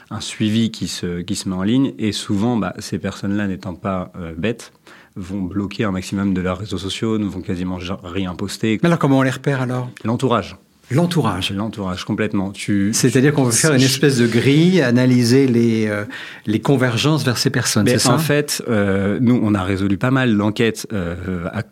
un 0.09 0.21
suivi 0.21 0.71
qui 0.71 0.87
se, 0.87 1.21
qui 1.21 1.35
se 1.35 1.49
met 1.49 1.55
en 1.55 1.63
ligne. 1.63 1.93
Et 1.97 2.11
souvent, 2.11 2.57
bah, 2.57 2.73
ces 2.79 2.99
personnes-là 2.99 3.47
n'étant 3.47 3.75
pas 3.75 4.11
bêtes, 4.37 4.73
vont 5.15 5.41
bloquer 5.41 5.84
un 5.84 5.91
maximum 5.91 6.34
de 6.34 6.41
leurs 6.41 6.60
réseaux 6.60 6.77
sociaux, 6.77 7.17
ne 7.17 7.25
vont 7.25 7.41
quasiment 7.41 7.77
rien 8.03 8.34
poster. 8.36 8.79
Mais 8.82 8.88
alors 8.88 9.00
comment 9.00 9.20
on 9.20 9.22
les 9.22 9.29
repère 9.29 9.62
alors? 9.62 9.89
L'entourage. 10.03 10.58
L'entourage. 10.91 11.51
L'entourage, 11.51 12.03
complètement. 12.03 12.51
Tu, 12.51 12.91
C'est-à-dire 12.93 13.34
qu'on 13.34 13.46
veut 13.46 13.51
faire 13.51 13.74
une 13.74 13.82
espèce 13.82 14.17
de 14.17 14.27
grille, 14.27 14.82
analyser 14.82 15.48
les, 15.48 15.88
euh, 15.88 16.03
les 16.46 16.60
convergences 16.60 17.24
vers 17.24 17.38
ces 17.38 17.50
personnes, 17.50 17.88
c'est 17.88 18.00
ça? 18.00 18.13
En 18.13 18.17
fait, 18.20 18.62
euh, 18.67 19.17
nous, 19.22 19.39
on 19.41 19.55
a 19.55 19.63
résolu 19.63 19.98
pas 19.98 20.12
mal 20.12 20.36
d'enquêtes 20.38 20.88
euh, 20.93 21.48
à 21.51 21.63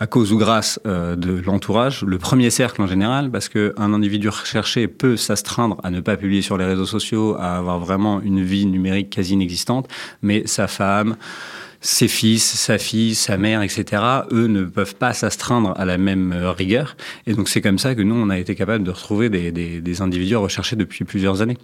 à 0.00 0.06
cause 0.06 0.32
ou 0.32 0.38
grâce 0.38 0.78
euh, 0.86 1.16
de 1.16 1.42
l'entourage, 1.44 2.04
le 2.04 2.18
premier 2.18 2.50
cercle 2.50 2.80
en 2.82 2.86
général, 2.86 3.30
parce 3.30 3.48
qu'un 3.48 3.92
individu 3.92 4.28
recherché 4.28 4.86
peut 4.86 5.16
s'astreindre 5.16 5.76
à 5.82 5.90
ne 5.90 6.00
pas 6.00 6.16
publier 6.16 6.40
sur 6.40 6.56
les 6.56 6.64
réseaux 6.64 6.86
sociaux, 6.86 7.36
à 7.38 7.56
avoir 7.56 7.80
vraiment 7.80 8.20
une 8.20 8.42
vie 8.42 8.64
numérique 8.66 9.10
quasi 9.10 9.32
inexistante, 9.32 9.88
mais 10.22 10.44
sa 10.46 10.68
femme, 10.68 11.16
ses 11.80 12.08
fils, 12.08 12.44
sa 12.44 12.78
fille, 12.78 13.14
sa 13.14 13.36
mère, 13.36 13.62
etc., 13.62 14.02
eux 14.32 14.46
ne 14.46 14.64
peuvent 14.64 14.96
pas 14.96 15.12
s'astreindre 15.12 15.74
à 15.76 15.84
la 15.84 15.98
même 15.98 16.32
euh, 16.32 16.50
rigueur. 16.50 16.96
Et 17.26 17.34
donc 17.34 17.48
c'est 17.48 17.60
comme 17.60 17.78
ça 17.78 17.94
que 17.94 18.02
nous, 18.02 18.16
on 18.16 18.30
a 18.30 18.38
été 18.38 18.54
capable 18.54 18.84
de 18.84 18.90
retrouver 18.90 19.28
des, 19.28 19.52
des, 19.52 19.80
des 19.80 20.02
individus 20.02 20.36
recherchés 20.36 20.76
depuis 20.76 21.04
plusieurs 21.04 21.40
années. 21.42 21.58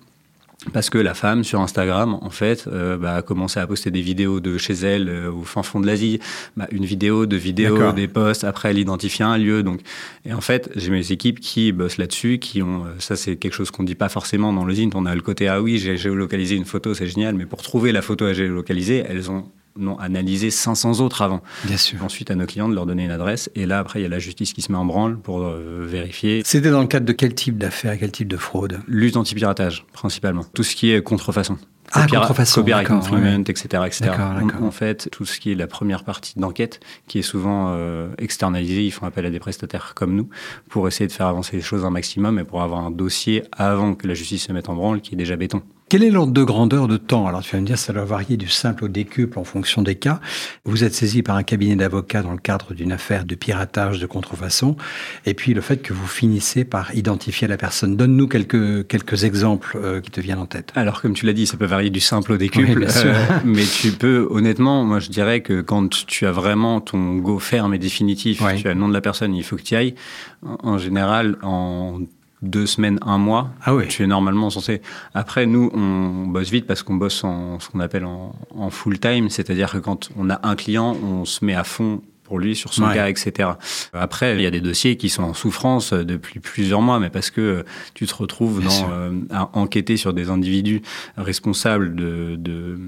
Parce 0.72 0.88
que 0.88 0.96
la 0.96 1.12
femme 1.12 1.44
sur 1.44 1.60
Instagram, 1.60 2.16
en 2.22 2.30
fait, 2.30 2.66
euh, 2.68 2.96
bah, 2.96 3.16
a 3.16 3.22
commencé 3.22 3.60
à 3.60 3.66
poster 3.66 3.90
des 3.90 4.00
vidéos 4.00 4.40
de 4.40 4.56
chez 4.56 4.72
elle 4.72 5.08
euh, 5.08 5.30
au 5.30 5.42
fin 5.42 5.62
fond 5.62 5.78
de 5.78 5.86
l'Asie, 5.86 6.20
bah, 6.56 6.66
une 6.70 6.86
vidéo, 6.86 7.26
deux 7.26 7.36
vidéos, 7.36 7.92
des 7.92 8.08
posts. 8.08 8.44
Après, 8.44 8.70
elle 8.70 8.78
identifie 8.78 9.22
un 9.22 9.36
lieu. 9.36 9.62
Donc, 9.62 9.80
et 10.24 10.32
en 10.32 10.40
fait, 10.40 10.70
j'ai 10.74 10.90
mes 10.90 11.12
équipes 11.12 11.40
qui 11.40 11.72
bossent 11.72 11.98
là-dessus, 11.98 12.38
qui 12.38 12.62
ont, 12.62 12.84
ça 12.98 13.14
c'est 13.16 13.36
quelque 13.36 13.52
chose 13.52 13.70
qu'on 13.70 13.82
dit 13.82 13.94
pas 13.94 14.08
forcément 14.08 14.52
dans 14.52 14.64
le 14.64 14.72
zine. 14.72 14.90
On 14.94 15.04
a 15.04 15.14
le 15.14 15.20
côté 15.20 15.48
ah 15.48 15.60
oui, 15.60 15.76
j'ai 15.78 15.98
géolocalisé 15.98 16.54
une 16.54 16.64
photo, 16.64 16.94
c'est 16.94 17.08
génial, 17.08 17.34
mais 17.34 17.46
pour 17.46 17.60
trouver 17.60 17.92
la 17.92 18.00
photo 18.00 18.24
à 18.24 18.32
géolocaliser, 18.32 19.04
elles 19.06 19.30
ont 19.30 19.44
non 19.76 19.98
analysé 19.98 20.50
500 20.50 21.00
autres 21.00 21.22
avant. 21.22 21.42
Bien 21.64 21.76
sûr. 21.76 22.02
Ensuite, 22.02 22.30
à 22.30 22.34
nos 22.34 22.46
clients 22.46 22.68
de 22.68 22.74
leur 22.74 22.86
donner 22.86 23.04
une 23.04 23.10
adresse. 23.10 23.50
Et 23.54 23.66
là, 23.66 23.78
après, 23.78 24.00
il 24.00 24.02
y 24.02 24.06
a 24.06 24.08
la 24.08 24.18
justice 24.18 24.52
qui 24.52 24.62
se 24.62 24.70
met 24.70 24.78
en 24.78 24.84
branle 24.84 25.18
pour 25.18 25.42
euh, 25.42 25.84
vérifier. 25.86 26.42
C'était 26.44 26.70
dans 26.70 26.80
le 26.80 26.86
cadre 26.86 27.06
de 27.06 27.12
quel 27.12 27.34
type 27.34 27.58
d'affaires, 27.58 27.98
quel 27.98 28.12
type 28.12 28.28
de 28.28 28.36
fraude? 28.36 28.80
Lutte 28.86 29.16
anti-piratage, 29.16 29.84
principalement. 29.92 30.44
Tout 30.54 30.62
ce 30.62 30.76
qui 30.76 30.92
est 30.92 31.02
contrefaçon. 31.02 31.58
Ah, 31.92 32.06
contrefaçon, 32.08 32.60
copyright 32.60 32.90
infringement, 32.90 33.36
ouais. 33.36 33.40
etc. 33.46 33.82
etc. 33.86 34.10
En, 34.10 34.64
en, 34.64 34.70
fait, 34.70 35.08
tout 35.12 35.24
ce 35.24 35.38
qui 35.38 35.52
est 35.52 35.54
la 35.54 35.66
première 35.66 36.02
partie 36.02 36.38
d'enquête, 36.38 36.80
qui 37.06 37.18
est 37.18 37.22
souvent 37.22 37.68
euh, 37.68 38.08
externalisée, 38.18 38.84
ils 38.84 38.90
font 38.90 39.06
appel 39.06 39.26
à 39.26 39.30
des 39.30 39.38
prestataires 39.38 39.92
comme 39.94 40.14
nous 40.16 40.28
pour 40.68 40.88
essayer 40.88 41.06
de 41.06 41.12
faire 41.12 41.26
avancer 41.26 41.56
les 41.56 41.62
choses 41.62 41.84
un 41.84 41.90
maximum 41.90 42.38
et 42.38 42.44
pour 42.44 42.62
avoir 42.62 42.80
un 42.80 42.90
dossier 42.90 43.44
avant 43.52 43.94
que 43.94 44.08
la 44.08 44.14
justice 44.14 44.44
se 44.44 44.52
mette 44.52 44.68
en 44.68 44.74
branle 44.74 45.02
qui 45.02 45.14
est 45.14 45.18
déjà 45.18 45.36
béton. 45.36 45.62
Quel 45.94 46.02
est 46.02 46.10
l'ordre 46.10 46.32
de 46.32 46.42
grandeur 46.42 46.88
de 46.88 46.96
temps? 46.96 47.28
Alors, 47.28 47.40
tu 47.42 47.54
vas 47.54 47.60
me 47.60 47.66
dire, 47.66 47.78
ça 47.78 47.92
doit 47.92 48.04
varier 48.04 48.36
du 48.36 48.48
simple 48.48 48.86
au 48.86 48.88
décuple 48.88 49.38
en 49.38 49.44
fonction 49.44 49.80
des 49.80 49.94
cas. 49.94 50.18
Vous 50.64 50.82
êtes 50.82 50.92
saisi 50.92 51.22
par 51.22 51.36
un 51.36 51.44
cabinet 51.44 51.76
d'avocats 51.76 52.22
dans 52.22 52.32
le 52.32 52.38
cadre 52.38 52.74
d'une 52.74 52.90
affaire 52.90 53.24
de 53.24 53.36
piratage, 53.36 54.00
de 54.00 54.06
contrefaçon, 54.06 54.76
et 55.24 55.34
puis 55.34 55.54
le 55.54 55.60
fait 55.60 55.82
que 55.82 55.92
vous 55.92 56.08
finissez 56.08 56.64
par 56.64 56.92
identifier 56.96 57.46
la 57.46 57.56
personne. 57.56 57.96
Donne-nous 57.96 58.26
quelques, 58.26 58.88
quelques 58.88 59.22
exemples 59.22 59.78
euh, 59.80 60.00
qui 60.00 60.10
te 60.10 60.20
viennent 60.20 60.40
en 60.40 60.46
tête. 60.46 60.72
Alors, 60.74 61.00
comme 61.00 61.14
tu 61.14 61.26
l'as 61.26 61.32
dit, 61.32 61.46
ça 61.46 61.56
peut 61.56 61.64
varier 61.64 61.90
du 61.90 62.00
simple 62.00 62.32
au 62.32 62.38
décuple, 62.38 62.80
oui, 62.80 62.92
euh, 63.04 63.14
mais 63.44 63.62
tu 63.62 63.92
peux, 63.92 64.26
honnêtement, 64.32 64.82
moi 64.82 64.98
je 64.98 65.10
dirais 65.10 65.42
que 65.42 65.60
quand 65.60 66.06
tu 66.08 66.26
as 66.26 66.32
vraiment 66.32 66.80
ton 66.80 67.18
go 67.18 67.38
ferme 67.38 67.72
et 67.72 67.78
définitif, 67.78 68.40
oui. 68.40 68.60
tu 68.60 68.66
as 68.66 68.74
le 68.74 68.80
nom 68.80 68.88
de 68.88 68.94
la 68.94 69.00
personne, 69.00 69.32
il 69.32 69.44
faut 69.44 69.54
que 69.54 69.62
tu 69.62 69.74
y 69.74 69.76
ailles, 69.76 69.94
en 70.42 70.76
général, 70.76 71.38
en 71.42 72.00
deux 72.44 72.66
semaines, 72.66 72.98
un 73.02 73.18
mois, 73.18 73.50
ah 73.62 73.74
oui. 73.74 73.88
tu 73.88 74.02
es 74.02 74.06
normalement 74.06 74.50
censé. 74.50 74.82
Après, 75.14 75.46
nous, 75.46 75.70
on 75.74 76.26
bosse 76.26 76.50
vite 76.50 76.66
parce 76.66 76.82
qu'on 76.82 76.94
bosse 76.94 77.24
en 77.24 77.58
ce 77.58 77.70
qu'on 77.70 77.80
appelle 77.80 78.04
en, 78.04 78.34
en 78.54 78.70
full 78.70 78.98
time, 78.98 79.30
c'est-à-dire 79.30 79.72
que 79.72 79.78
quand 79.78 80.10
on 80.16 80.30
a 80.30 80.40
un 80.46 80.54
client, 80.54 80.96
on 81.02 81.24
se 81.24 81.44
met 81.44 81.54
à 81.54 81.64
fond 81.64 82.02
pour 82.24 82.38
lui 82.38 82.56
sur 82.56 82.72
son 82.72 82.84
ouais. 82.84 82.94
cas, 82.94 83.08
etc. 83.08 83.50
Après, 83.92 84.34
il 84.34 84.42
y 84.42 84.46
a 84.46 84.50
des 84.50 84.60
dossiers 84.60 84.96
qui 84.96 85.08
sont 85.10 85.22
en 85.22 85.34
souffrance 85.34 85.92
depuis 85.92 86.40
plusieurs 86.40 86.82
mois, 86.82 86.98
mais 86.98 87.10
parce 87.10 87.30
que 87.30 87.64
tu 87.92 88.06
te 88.06 88.14
retrouves 88.14 88.64
dans, 88.64 88.90
euh, 88.90 89.12
à 89.30 89.50
enquêter 89.52 89.96
sur 89.96 90.14
des 90.14 90.30
individus 90.30 90.82
responsables 91.16 91.94
de, 91.94 92.36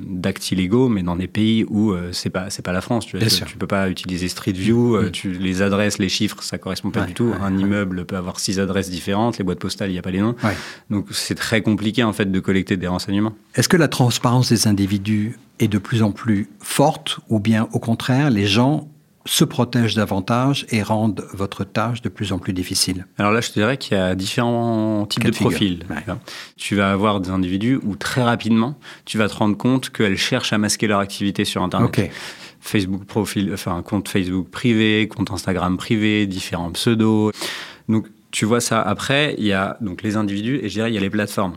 d'actes 0.08 0.50
illégaux, 0.50 0.88
mais 0.88 1.02
dans 1.02 1.16
des 1.16 1.28
pays 1.28 1.64
où 1.68 1.92
euh, 1.92 2.10
c'est 2.12 2.30
pas 2.30 2.50
c'est 2.50 2.62
pas 2.62 2.72
la 2.72 2.80
France. 2.80 3.06
Tu, 3.06 3.18
vois, 3.18 3.26
tu, 3.26 3.44
tu, 3.44 3.56
peux 3.56 3.66
pas 3.66 3.90
utiliser 3.90 4.28
Street 4.28 4.52
View, 4.52 5.00
mmh. 5.00 5.10
tu, 5.10 5.32
les 5.32 5.62
adresses, 5.62 5.98
les 5.98 6.08
chiffres, 6.08 6.42
ça 6.42 6.58
correspond 6.58 6.90
pas 6.90 7.02
ouais, 7.02 7.06
du 7.06 7.14
tout. 7.14 7.26
Ouais, 7.26 7.36
Un 7.40 7.56
immeuble 7.58 8.06
peut 8.06 8.16
avoir 8.16 8.40
six 8.40 8.58
adresses 8.58 8.90
différentes, 8.90 9.38
les 9.38 9.44
boîtes 9.44 9.58
postales, 9.58 9.90
il 9.90 9.92
n'y 9.92 9.98
a 9.98 10.02
pas 10.02 10.10
les 10.10 10.20
noms. 10.20 10.34
Donc 10.90 11.08
c'est 11.10 11.34
très 11.34 11.60
compliqué 11.60 12.02
en 12.02 12.12
fait 12.12 12.30
de 12.30 12.40
collecter 12.40 12.76
des 12.76 12.86
renseignements. 12.86 13.34
Est-ce 13.54 13.68
que 13.68 13.76
la 13.76 13.88
transparence 13.88 14.48
des 14.48 14.66
individus 14.66 15.38
est 15.58 15.68
de 15.68 15.78
plus 15.78 16.02
en 16.02 16.12
plus 16.12 16.48
forte, 16.60 17.18
ou 17.28 17.40
bien 17.40 17.68
au 17.72 17.78
contraire, 17.78 18.30
les 18.30 18.46
gens 18.46 18.88
se 19.26 19.44
protègent 19.44 19.96
davantage 19.96 20.66
et 20.70 20.82
rendent 20.82 21.26
votre 21.34 21.64
tâche 21.64 22.00
de 22.00 22.08
plus 22.08 22.32
en 22.32 22.38
plus 22.38 22.52
difficile 22.52 23.06
Alors 23.18 23.32
là, 23.32 23.40
je 23.40 23.48
te 23.48 23.54
dirais 23.54 23.76
qu'il 23.76 23.96
y 23.96 24.00
a 24.00 24.14
différents 24.14 25.04
types 25.06 25.24
de 25.24 25.30
profils. 25.30 25.84
Ouais. 25.90 26.14
Tu 26.56 26.76
vas 26.76 26.92
avoir 26.92 27.20
des 27.20 27.30
individus 27.30 27.78
où 27.82 27.96
très 27.96 28.22
rapidement, 28.22 28.78
tu 29.04 29.18
vas 29.18 29.28
te 29.28 29.34
rendre 29.34 29.56
compte 29.56 29.90
qu'elles 29.90 30.16
cherchent 30.16 30.52
à 30.52 30.58
masquer 30.58 30.86
leur 30.86 31.00
activité 31.00 31.44
sur 31.44 31.62
Internet. 31.62 31.88
Okay. 31.88 32.10
Facebook 32.60 33.04
profil, 33.04 33.50
enfin 33.52 33.82
compte 33.82 34.08
Facebook 34.08 34.48
privé, 34.50 35.06
compte 35.08 35.30
Instagram 35.30 35.76
privé, 35.76 36.26
différents 36.26 36.70
pseudos. 36.72 37.32
Donc 37.88 38.06
tu 38.30 38.44
vois 38.44 38.60
ça. 38.60 38.80
Après, 38.80 39.34
il 39.38 39.44
y 39.44 39.52
a 39.52 39.76
donc 39.80 40.02
les 40.02 40.16
individus 40.16 40.58
et 40.62 40.68
je 40.68 40.74
dirais 40.74 40.90
il 40.90 40.94
y 40.94 40.98
a 40.98 41.00
les 41.00 41.10
plateformes 41.10 41.56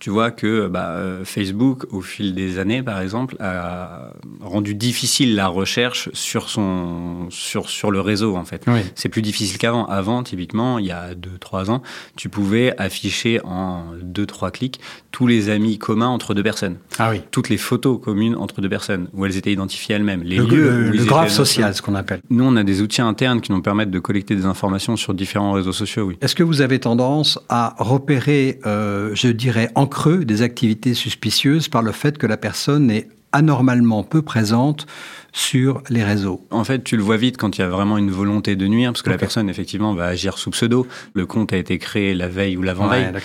tu 0.00 0.10
vois 0.10 0.30
que 0.30 0.68
bah, 0.68 0.96
Facebook, 1.24 1.86
au 1.90 2.00
fil 2.00 2.34
des 2.34 2.58
années, 2.58 2.82
par 2.82 3.00
exemple, 3.00 3.36
a 3.40 4.12
rendu 4.40 4.74
difficile 4.74 5.34
la 5.34 5.48
recherche 5.48 6.10
sur, 6.12 6.48
son, 6.48 7.28
sur, 7.30 7.68
sur 7.68 7.90
le 7.90 8.00
réseau, 8.00 8.36
en 8.36 8.44
fait. 8.44 8.64
Oui. 8.66 8.80
C'est 8.94 9.08
plus 9.08 9.22
difficile 9.22 9.58
qu'avant. 9.58 9.86
Avant, 9.86 10.22
typiquement, 10.22 10.78
il 10.78 10.86
y 10.86 10.90
a 10.90 11.14
2-3 11.14 11.70
ans, 11.70 11.82
tu 12.16 12.28
pouvais 12.28 12.74
afficher 12.78 13.40
en 13.44 13.84
2-3 14.02 14.50
clics 14.50 14.80
tous 15.10 15.26
les 15.26 15.48
amis 15.48 15.78
communs 15.78 16.08
entre 16.08 16.34
deux 16.34 16.42
personnes. 16.42 16.76
Ah 16.98 17.10
oui. 17.10 17.22
Toutes 17.30 17.48
les 17.48 17.56
photos 17.56 18.00
communes 18.00 18.34
entre 18.34 18.60
deux 18.60 18.68
personnes, 18.68 19.08
où 19.12 19.24
elles 19.24 19.36
étaient 19.36 19.52
identifiées 19.52 19.94
elles-mêmes. 19.94 20.22
Les 20.22 20.36
le, 20.36 20.44
lieux 20.44 20.70
le, 20.70 20.90
le 20.90 21.04
graphe 21.04 21.30
social, 21.30 21.74
ce 21.74 21.82
qu'on 21.82 21.94
appelle. 21.94 22.20
Nous, 22.30 22.44
on 22.44 22.56
a 22.56 22.64
des 22.64 22.82
outils 22.82 23.02
internes 23.02 23.40
qui 23.40 23.52
nous 23.52 23.62
permettent 23.62 23.90
de 23.90 23.98
collecter 23.98 24.34
des 24.34 24.44
informations 24.44 24.96
sur 24.96 25.14
différents 25.14 25.52
réseaux 25.52 25.72
sociaux, 25.72 26.04
oui. 26.04 26.18
Est-ce 26.20 26.34
que 26.34 26.42
vous 26.42 26.60
avez 26.62 26.80
tendance 26.80 27.38
à 27.48 27.74
repérer, 27.78 28.58
euh, 28.66 29.10
je 29.14 29.28
dirais, 29.28 29.70
en 29.74 29.83
creux 29.86 30.24
des 30.24 30.42
activités 30.42 30.94
suspicieuses 30.94 31.68
par 31.68 31.82
le 31.82 31.92
fait 31.92 32.18
que 32.18 32.26
la 32.26 32.36
personne 32.36 32.90
est 32.90 33.08
anormalement 33.32 34.04
peu 34.04 34.22
présente 34.22 34.86
sur 35.32 35.82
les 35.90 36.04
réseaux. 36.04 36.46
En 36.50 36.62
fait, 36.62 36.84
tu 36.84 36.96
le 36.96 37.02
vois 37.02 37.16
vite 37.16 37.36
quand 37.36 37.58
il 37.58 37.62
y 37.62 37.64
a 37.64 37.68
vraiment 37.68 37.98
une 37.98 38.10
volonté 38.10 38.54
de 38.54 38.66
nuire, 38.66 38.92
parce 38.92 39.02
que 39.02 39.08
okay. 39.08 39.14
la 39.16 39.18
personne, 39.18 39.50
effectivement, 39.50 39.92
va 39.92 40.06
agir 40.06 40.38
sous 40.38 40.50
pseudo. 40.50 40.86
Le 41.14 41.26
compte 41.26 41.52
a 41.52 41.56
été 41.56 41.78
créé 41.78 42.14
la 42.14 42.28
veille 42.28 42.56
ou 42.56 42.62
l'avant-veille. 42.62 43.12
Ouais, 43.12 43.20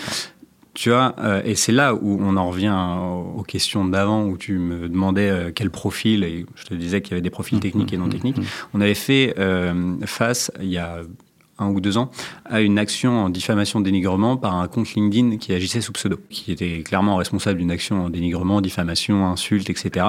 tu 0.74 0.90
vois, 0.90 1.14
euh, 1.20 1.42
et 1.44 1.56
c'est 1.56 1.72
là 1.72 1.94
où 1.94 2.20
on 2.22 2.38
en 2.38 2.50
revient 2.50 2.76
aux 3.38 3.44
questions 3.44 3.86
d'avant, 3.86 4.26
où 4.26 4.38
tu 4.38 4.58
me 4.58 4.88
demandais 4.88 5.30
euh, 5.30 5.52
quel 5.54 5.70
profil, 5.70 6.24
et 6.24 6.46
je 6.56 6.64
te 6.64 6.74
disais 6.74 7.02
qu'il 7.02 7.12
y 7.12 7.14
avait 7.16 7.22
des 7.22 7.30
profils 7.30 7.60
techniques 7.60 7.92
et 7.92 7.98
non 7.98 8.08
techniques. 8.08 8.38
On 8.74 8.80
avait 8.80 8.96
fait 8.96 9.36
euh, 9.38 9.98
face, 10.06 10.52
il 10.62 10.70
y 10.70 10.78
a 10.78 11.00
un 11.60 11.70
ou 11.70 11.82
deux 11.82 11.98
ans, 11.98 12.12
à 12.46 12.62
une 12.62 12.80
action 12.80 13.26
en 13.26 13.30
diffamation 13.30 13.82
dénigrement 13.82 14.38
par 14.38 14.56
un 14.56 14.68
compte 14.68 14.94
LinkedIn 14.94 15.38
qui 15.38 15.54
agissait 15.54 15.82
sous 15.82 15.94
pseudo, 15.94 16.20
qui 16.30 16.52
était 16.52 16.82
clairement 16.82 17.16
responsable 17.16 17.60
d'une 17.60 17.72
action 17.72 18.06
en 18.06 18.10
dénigrement, 18.10 18.62
diffamation, 18.62 19.26
insulte, 19.26 19.70
etc. 19.70 20.06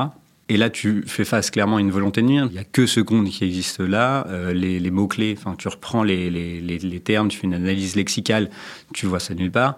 Et 0.49 0.57
là, 0.57 0.69
tu 0.69 1.05
fais 1.07 1.25
face 1.25 1.51
clairement 1.51 1.77
à 1.77 1.81
une 1.81 1.93
volonté 1.93 2.23
de 2.23 2.27
nuire. 2.27 2.47
Il 2.51 2.55
n'y 2.55 2.59
a 2.59 2.65
que 2.65 2.85
ce 2.85 2.99
compte 2.99 3.29
qui 3.29 3.45
existe 3.45 3.79
là. 3.79 4.27
Euh, 4.29 4.53
les, 4.53 4.91
mots-clés, 4.91 5.37
tu 5.59 5.69
reprends 5.69 6.03
les, 6.03 6.29
les, 6.29 7.01
termes, 7.01 7.29
tu 7.29 7.39
fais 7.39 7.47
une 7.47 7.55
analyse 7.55 7.95
lexicale, 7.95 8.51
tu 8.93 9.07
vois 9.07 9.21
ça 9.21 9.33
nulle 9.35 9.53
part. 9.53 9.77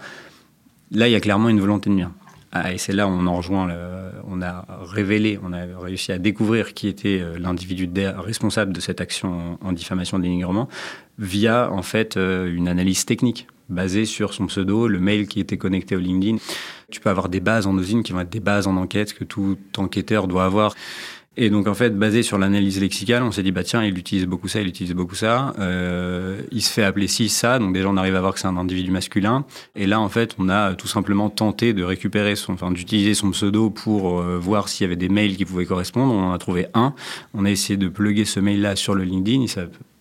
Là, 0.90 1.08
il 1.08 1.12
y 1.12 1.14
a 1.14 1.20
clairement 1.20 1.50
une 1.50 1.60
volonté 1.60 1.90
de 1.90 1.96
nuire. 1.96 2.10
Ah, 2.52 2.72
et 2.72 2.78
c'est 2.78 2.92
là 2.92 3.08
on 3.08 3.26
en 3.26 3.36
rejoint, 3.36 3.66
le, 3.66 4.10
on 4.28 4.42
a 4.42 4.66
révélé, 4.82 5.38
on 5.42 5.54
a 5.54 5.64
réussi 5.80 6.12
à 6.12 6.18
découvrir 6.18 6.74
qui 6.74 6.86
était 6.86 7.22
l'individu 7.38 7.88
responsable 8.18 8.74
de 8.74 8.80
cette 8.80 9.00
action 9.00 9.58
en 9.62 9.72
diffamation 9.72 10.18
dénigrement 10.18 10.68
via 11.18 11.72
en 11.72 11.82
fait 11.82 12.16
une 12.16 12.68
analyse 12.68 13.06
technique 13.06 13.46
basée 13.72 14.04
sur 14.04 14.34
son 14.34 14.46
pseudo, 14.46 14.86
le 14.86 15.00
mail 15.00 15.26
qui 15.26 15.40
était 15.40 15.56
connecté 15.56 15.96
au 15.96 15.98
LinkedIn. 15.98 16.36
Tu 16.90 17.00
peux 17.00 17.10
avoir 17.10 17.28
des 17.28 17.40
bases 17.40 17.66
en 17.66 17.76
usine 17.78 18.02
qui 18.02 18.12
vont 18.12 18.20
être 18.20 18.30
des 18.30 18.40
bases 18.40 18.66
en 18.66 18.76
enquête 18.76 19.14
que 19.14 19.24
tout 19.24 19.58
enquêteur 19.76 20.28
doit 20.28 20.44
avoir. 20.44 20.74
Et 21.38 21.48
donc 21.48 21.66
en 21.66 21.72
fait, 21.72 21.98
basé 21.98 22.22
sur 22.22 22.36
l'analyse 22.36 22.78
lexicale, 22.78 23.22
on 23.22 23.32
s'est 23.32 23.42
dit 23.42 23.52
bah 23.52 23.64
tiens, 23.64 23.82
il 23.82 23.96
utilise 23.96 24.26
beaucoup 24.26 24.48
ça, 24.48 24.60
il 24.60 24.68
utilise 24.68 24.92
beaucoup 24.92 25.14
ça. 25.14 25.54
Euh, 25.58 26.42
il 26.50 26.60
se 26.60 26.70
fait 26.70 26.82
appeler 26.82 27.06
ci 27.06 27.30
ça, 27.30 27.58
donc 27.58 27.72
déjà 27.72 27.88
on 27.88 27.96
arrive 27.96 28.16
à 28.16 28.20
voir 28.20 28.34
que 28.34 28.40
c'est 28.40 28.48
un 28.48 28.56
individu 28.58 28.90
masculin. 28.90 29.46
Et 29.74 29.86
là 29.86 29.98
en 29.98 30.10
fait, 30.10 30.34
on 30.38 30.50
a 30.50 30.74
tout 30.74 30.88
simplement 30.88 31.30
tenté 31.30 31.72
de 31.72 31.84
récupérer 31.84 32.36
son, 32.36 32.52
enfin 32.52 32.70
d'utiliser 32.70 33.14
son 33.14 33.30
pseudo 33.30 33.70
pour 33.70 34.20
euh, 34.20 34.38
voir 34.38 34.68
s'il 34.68 34.84
y 34.84 34.86
avait 34.86 34.96
des 34.96 35.08
mails 35.08 35.36
qui 35.36 35.46
pouvaient 35.46 35.64
correspondre. 35.64 36.12
On 36.12 36.24
en 36.24 36.32
a 36.32 36.38
trouvé 36.38 36.66
un. 36.74 36.94
On 37.32 37.46
a 37.46 37.50
essayé 37.50 37.78
de 37.78 37.88
plugger 37.88 38.26
ce 38.26 38.38
mail-là 38.38 38.76
sur 38.76 38.94
le 38.94 39.04
LinkedIn. 39.04 39.46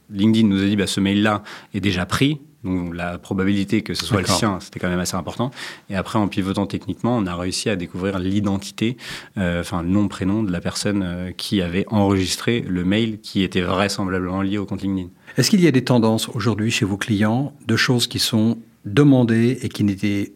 LinkedIn 0.10 0.48
nous 0.48 0.62
a 0.62 0.66
dit 0.66 0.76
bah 0.76 0.88
ce 0.88 1.00
mail-là 1.00 1.44
est 1.74 1.80
déjà 1.80 2.06
pris. 2.06 2.42
Donc 2.64 2.94
la 2.94 3.18
probabilité 3.18 3.82
que 3.82 3.94
ce 3.94 4.06
soit 4.06 4.22
le 4.22 4.28
sien, 4.28 4.60
c'était 4.60 4.80
quand 4.80 4.90
même 4.90 5.00
assez 5.00 5.16
important. 5.16 5.52
Et 5.90 5.96
après, 5.96 6.20
en 6.20 6.28
pivotant 6.28 6.68
techniquement, 6.68 7.18
on 7.18 7.26
a 7.26 7.36
réussi 7.36 7.70
à 7.70 7.76
découvrir 7.76 8.20
l'identité, 8.20 8.98
euh, 9.38 9.62
enfin 9.62 9.82
le 9.82 9.90
nom, 9.90 10.08
prénom 10.08 10.44
de 10.44 10.52
la 10.52 10.62
personne 10.62 11.04
euh, 11.04 11.32
qui 11.32 11.62
avait 11.62 11.86
enregistré 11.90 12.62
le 12.68 12.84
mail 12.84 13.20
qui 13.20 13.44
était 13.44 13.62
vraisemblablement 13.62 14.42
lié 14.42 14.58
au 14.58 14.66
compte 14.66 14.82
LinkedIn. 14.82 15.10
Est-ce 15.38 15.50
qu'il 15.50 15.62
y 15.62 15.68
a 15.68 15.72
des 15.72 15.84
tendances 15.84 16.30
aujourd'hui 16.30 16.72
chez 16.72 16.86
vos 16.86 16.98
clients 16.98 17.54
de 17.66 17.76
choses 17.76 18.08
qui 18.08 18.20
sont 18.20 18.58
demandées 18.86 19.60
et 19.62 19.70
qui 19.70 19.84
n'étaient 19.84 20.34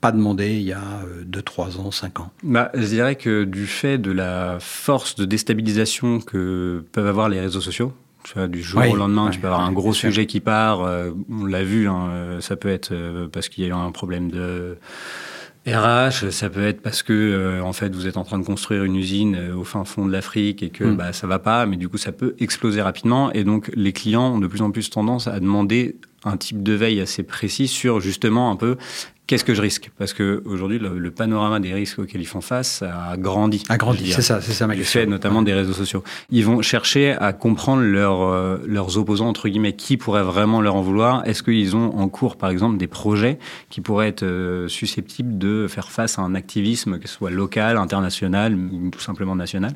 pas 0.00 0.12
demandées 0.12 0.56
il 0.56 0.62
y 0.62 0.72
a 0.72 1.02
2, 1.24 1.42
3 1.42 1.80
ans, 1.80 1.90
5 1.90 2.20
ans? 2.20 2.30
Bah, 2.42 2.70
Je 2.74 2.86
dirais 2.86 3.16
que 3.16 3.44
du 3.44 3.66
fait 3.66 3.98
de 3.98 4.12
la 4.12 4.58
force 4.60 5.16
de 5.16 5.24
déstabilisation 5.24 6.20
que 6.20 6.84
peuvent 6.92 7.06
avoir 7.06 7.28
les 7.28 7.40
réseaux 7.40 7.60
sociaux, 7.60 7.92
Tu 8.24 8.34
vois, 8.34 8.48
du 8.48 8.62
jour 8.62 8.80
Ouais, 8.80 8.90
au 8.90 8.96
lendemain, 8.96 9.26
ouais, 9.26 9.30
tu 9.30 9.38
peux 9.40 9.46
avoir 9.46 9.62
un 9.62 9.72
gros 9.72 9.92
sûr. 9.92 10.08
sujet 10.10 10.26
qui 10.26 10.40
part. 10.40 10.82
euh, 10.82 11.10
on 11.30 11.44
l'a 11.46 11.62
vu, 11.64 11.88
hein, 11.88 12.08
euh, 12.10 12.40
ça 12.40 12.56
peut 12.56 12.68
être 12.68 12.90
euh, 12.92 13.28
parce 13.32 13.48
qu'il 13.48 13.64
y 13.64 13.66
a 13.66 13.70
eu 13.70 13.72
un 13.72 13.90
problème 13.92 14.30
de 14.30 14.76
RH, 15.66 16.30
ça 16.30 16.48
peut 16.48 16.64
être 16.66 16.80
parce 16.80 17.02
que 17.02 17.12
euh, 17.12 17.62
en 17.62 17.72
fait 17.72 17.94
vous 17.94 18.06
êtes 18.06 18.16
en 18.16 18.24
train 18.24 18.38
de 18.38 18.44
construire 18.44 18.84
une 18.84 18.96
usine 18.96 19.34
euh, 19.36 19.54
au 19.54 19.64
fin 19.64 19.84
fond 19.84 20.06
de 20.06 20.12
l'Afrique 20.12 20.62
et 20.62 20.70
que 20.70 20.84
Mm. 20.84 20.96
bah, 20.96 21.12
ça 21.12 21.26
va 21.26 21.38
pas, 21.38 21.66
mais 21.66 21.76
du 21.76 21.88
coup 21.88 21.98
ça 21.98 22.12
peut 22.12 22.34
exploser 22.38 22.80
rapidement 22.80 23.30
et 23.32 23.44
donc 23.44 23.70
les 23.74 23.92
clients 23.92 24.34
ont 24.34 24.38
de 24.38 24.46
plus 24.46 24.62
en 24.62 24.70
plus 24.70 24.88
tendance 24.88 25.26
à 25.28 25.38
demander 25.40 25.96
un 26.24 26.36
type 26.36 26.62
de 26.62 26.72
veille 26.72 27.00
assez 27.00 27.22
précis 27.22 27.68
sur 27.68 28.00
justement 28.00 28.50
un 28.50 28.56
peu 28.56 28.76
qu'est-ce 29.28 29.44
que 29.44 29.54
je 29.54 29.62
risque 29.62 29.90
parce 29.98 30.14
que 30.14 30.42
aujourd'hui 30.46 30.78
le, 30.78 30.98
le 30.98 31.10
panorama 31.10 31.60
des 31.60 31.72
risques 31.72 32.00
auxquels 32.00 32.22
ils 32.22 32.26
font 32.26 32.40
face 32.40 32.82
a 32.82 33.16
grandi. 33.16 33.62
Agrandi, 33.68 34.02
dirais 34.02 34.16
c'est 34.16 34.22
ça, 34.22 34.40
c'est 34.40 34.52
ça 34.52 34.66
ma 34.66 34.74
du 34.74 34.80
question. 34.80 35.00
fait 35.00 35.06
notamment 35.06 35.42
des 35.42 35.54
réseaux 35.54 35.74
sociaux. 35.74 36.02
Ils 36.30 36.44
vont 36.44 36.62
chercher 36.62 37.12
à 37.12 37.32
comprendre 37.32 37.82
leurs 37.82 38.22
euh, 38.22 38.58
leurs 38.66 38.96
opposants 38.98 39.28
entre 39.28 39.48
guillemets 39.48 39.74
qui 39.74 39.96
pourrait 39.96 40.22
vraiment 40.22 40.60
leur 40.60 40.74
en 40.74 40.82
vouloir. 40.82 41.24
Est-ce 41.26 41.42
qu'ils 41.42 41.76
ont 41.76 41.96
en 41.96 42.08
cours 42.08 42.36
par 42.36 42.50
exemple 42.50 42.78
des 42.78 42.88
projets 42.88 43.38
qui 43.68 43.80
pourraient 43.80 44.08
être 44.08 44.24
euh, 44.24 44.66
susceptibles 44.66 45.38
de 45.38 45.66
faire 45.68 45.90
face 45.90 46.18
à 46.18 46.22
un 46.22 46.34
activisme 46.34 46.98
que 46.98 47.06
ce 47.06 47.14
soit 47.14 47.30
local, 47.30 47.76
international 47.76 48.54
ou 48.54 48.90
tout 48.90 49.00
simplement 49.00 49.36
national? 49.36 49.74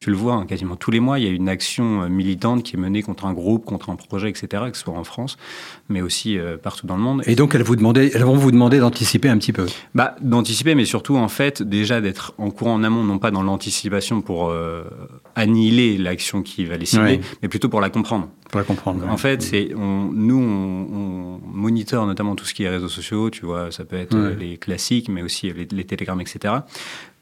Tu 0.00 0.10
le 0.10 0.16
vois, 0.16 0.34
hein, 0.34 0.46
quasiment 0.46 0.76
tous 0.76 0.92
les 0.92 1.00
mois, 1.00 1.18
il 1.18 1.24
y 1.24 1.28
a 1.28 1.30
une 1.30 1.48
action 1.48 2.02
euh, 2.02 2.08
militante 2.08 2.62
qui 2.62 2.76
est 2.76 2.78
menée 2.78 3.02
contre 3.02 3.26
un 3.26 3.32
groupe, 3.32 3.64
contre 3.64 3.90
un 3.90 3.96
projet, 3.96 4.28
etc., 4.30 4.46
que 4.70 4.76
ce 4.76 4.84
soit 4.84 4.94
en 4.94 5.02
France, 5.02 5.36
mais 5.88 6.02
aussi 6.02 6.38
euh, 6.38 6.56
partout 6.56 6.86
dans 6.86 6.96
le 6.96 7.02
monde. 7.02 7.22
Et 7.26 7.34
donc, 7.34 7.56
elles, 7.56 7.64
vous 7.64 7.74
demandaient, 7.74 8.12
elles 8.14 8.22
vont 8.22 8.36
vous 8.36 8.52
demander 8.52 8.78
d'anticiper 8.78 9.28
un 9.28 9.38
petit 9.38 9.52
peu? 9.52 9.66
Bah, 9.96 10.14
d'anticiper, 10.20 10.76
mais 10.76 10.84
surtout 10.84 11.16
en 11.16 11.26
fait 11.28 11.62
déjà 11.64 12.00
d'être 12.00 12.32
en 12.38 12.50
courant 12.52 12.74
en 12.74 12.84
amont, 12.84 13.02
non 13.02 13.18
pas 13.18 13.32
dans 13.32 13.42
l'anticipation 13.42 14.20
pour 14.22 14.50
euh, 14.50 14.84
annihiler 15.34 15.98
l'action 15.98 16.42
qui 16.42 16.64
va 16.64 16.76
les 16.76 16.86
cibler, 16.86 17.04
Ouais. 17.16 17.20
mais 17.42 17.48
plutôt 17.48 17.68
pour 17.68 17.80
la 17.80 17.90
comprendre. 17.90 18.28
Pour 18.50 18.58
la 18.60 18.64
comprendre. 18.64 19.04
En 19.08 19.16
fait, 19.16 19.42
c'est 19.42 19.74
on, 19.74 20.10
nous 20.12 20.38
on, 20.38 20.86
on 20.94 21.40
monitore 21.52 22.06
notamment 22.06 22.36
tout 22.36 22.44
ce 22.44 22.54
qui 22.54 22.62
est 22.62 22.68
réseaux 22.68 22.88
sociaux, 22.88 23.30
tu 23.30 23.44
vois, 23.44 23.72
ça 23.72 23.84
peut 23.84 23.96
être 23.96 24.14
Ouais. 24.14 24.20
euh, 24.26 24.34
les 24.36 24.58
classiques, 24.58 25.08
mais 25.08 25.22
aussi 25.22 25.52
les, 25.52 25.66
les 25.70 25.84
télégrammes, 25.84 26.20
etc. 26.20 26.54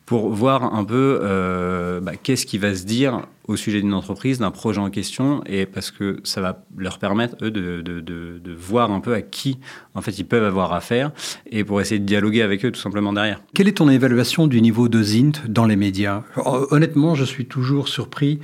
Pour 0.07 0.29
voir 0.31 0.75
un 0.75 0.85
peu 0.85 1.19
euh, 1.23 2.01
bah, 2.01 2.13
qu'est-ce 2.15 2.47
qui 2.47 2.59
va 2.59 2.77
se 2.77 2.85
dire 2.85 3.27
au 3.49 3.57
sujet 3.57 3.81
d'une 3.81 3.93
entreprise, 3.93 4.39
d'un 4.39 4.53
projet 4.53 4.81
en 4.81 4.89
question, 4.89 5.43
et 5.47 5.67
parce 5.67 5.91
que 5.91 6.21
ça 6.23 6.41
va 6.41 6.65
leur 6.77 6.99
permettre 6.99 7.37
eux 7.43 7.51
de, 7.51 8.55
voir 8.57 8.93
un 8.93 9.01
peu 9.01 9.15
à 9.15 9.23
qui 9.23 9.59
en 9.95 10.03
fait 10.03 10.17
ils 10.19 10.25
peuvent 10.25 10.45
avoir 10.45 10.73
affaire, 10.73 11.11
et 11.51 11.65
pour 11.65 11.81
essayer 11.81 11.99
de 11.99 12.05
dialoguer 12.07 12.43
avec 12.43 12.65
eux 12.65 12.71
tout 12.71 12.81
simplement 12.81 13.13
derrière. 13.13 13.41
Quelle 13.55 13.67
est 13.69 13.79
ton 13.79 13.89
évaluation 13.89 14.47
du 14.47 14.61
niveau 14.63 14.89
de 14.89 15.03
Zint 15.03 15.33
dans 15.49 15.67
les 15.67 15.77
médias? 15.77 16.23
Hon- 16.37 16.67
Honnêtement, 16.71 17.15
je 17.17 17.25
suis 17.25 17.47
toujours 17.47 17.89
surpris 17.89 18.39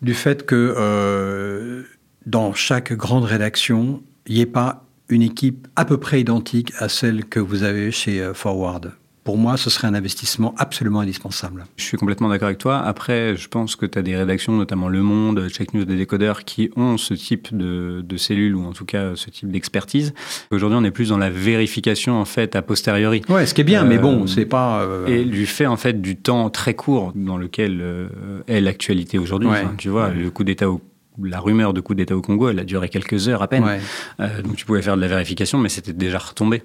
du 0.00 0.14
fait 0.14 0.44
que 0.44 0.74
euh, 0.76 1.82
dans 2.26 2.52
chaque 2.52 2.92
grande 2.92 3.24
rédaction, 3.24 4.02
il 4.26 4.34
n'y 4.34 4.40
ait 4.40 4.46
pas 4.46 4.84
une 5.08 5.22
équipe 5.22 5.68
à 5.76 5.84
peu 5.84 5.98
près 5.98 6.20
identique 6.20 6.72
à 6.78 6.88
celle 6.88 7.24
que 7.26 7.38
vous 7.38 7.62
avez 7.62 7.90
chez 7.92 8.20
euh, 8.20 8.34
Forward. 8.34 8.92
Pour 9.24 9.38
moi, 9.38 9.56
ce 9.56 9.70
serait 9.70 9.86
un 9.86 9.94
investissement 9.94 10.52
absolument 10.58 10.98
indispensable. 11.00 11.64
Je 11.76 11.84
suis 11.84 11.96
complètement 11.96 12.28
d'accord 12.28 12.46
avec 12.46 12.58
toi. 12.58 12.78
Après, 12.78 13.36
je 13.36 13.46
pense 13.46 13.76
que 13.76 13.86
tu 13.86 13.96
as 13.96 14.02
des 14.02 14.16
rédactions, 14.16 14.52
notamment 14.52 14.88
Le 14.88 15.00
Monde, 15.00 15.48
Check 15.48 15.74
News, 15.74 15.84
des 15.84 15.96
décodeurs, 15.96 16.44
qui 16.44 16.70
ont 16.74 16.96
ce 16.98 17.14
type 17.14 17.56
de, 17.56 18.02
de 18.04 18.16
cellules 18.16 18.56
ou 18.56 18.64
en 18.66 18.72
tout 18.72 18.84
cas 18.84 19.12
ce 19.14 19.30
type 19.30 19.48
d'expertise. 19.52 20.12
Aujourd'hui, 20.50 20.76
on 20.80 20.84
est 20.84 20.90
plus 20.90 21.10
dans 21.10 21.18
la 21.18 21.30
vérification 21.30 22.14
en 22.20 22.24
fait 22.24 22.56
a 22.56 22.62
posteriori. 22.62 23.22
Ouais, 23.28 23.46
ce 23.46 23.54
qui 23.54 23.60
est 23.60 23.64
bien, 23.64 23.84
mais 23.84 23.98
Euh, 23.98 24.00
bon, 24.00 24.26
c'est 24.26 24.44
pas. 24.44 24.82
euh, 24.82 25.06
Et 25.06 25.24
du 25.24 25.46
fait 25.46 25.66
en 25.66 25.76
fait 25.76 26.02
du 26.02 26.16
temps 26.16 26.50
très 26.50 26.74
court 26.74 27.12
dans 27.14 27.36
lequel 27.38 27.78
euh, 27.80 28.08
est 28.48 28.60
l'actualité 28.60 29.18
aujourd'hui. 29.20 29.48
Ouais. 29.48 29.60
Enfin, 29.64 29.74
tu 29.78 29.88
vois, 29.88 30.08
Ouais. 30.08 30.14
le 30.14 30.30
coup 30.30 30.42
d'État 30.42 30.68
au 30.68 30.80
la 31.22 31.40
rumeur 31.40 31.74
de 31.74 31.82
coup 31.82 31.94
d'État 31.94 32.16
au 32.16 32.22
Congo, 32.22 32.48
elle 32.48 32.58
a 32.58 32.64
duré 32.64 32.88
quelques 32.88 33.28
heures 33.28 33.42
à 33.42 33.46
peine. 33.48 33.62
ouais. 33.64 33.80
Euh, 34.20 34.40
donc 34.40 34.56
tu 34.56 34.64
pouvais 34.64 34.80
faire 34.80 34.96
de 34.96 35.00
la 35.02 35.08
vérification, 35.08 35.58
mais 35.58 35.68
c'était 35.68 35.92
déjà 35.92 36.16
retombé. 36.16 36.62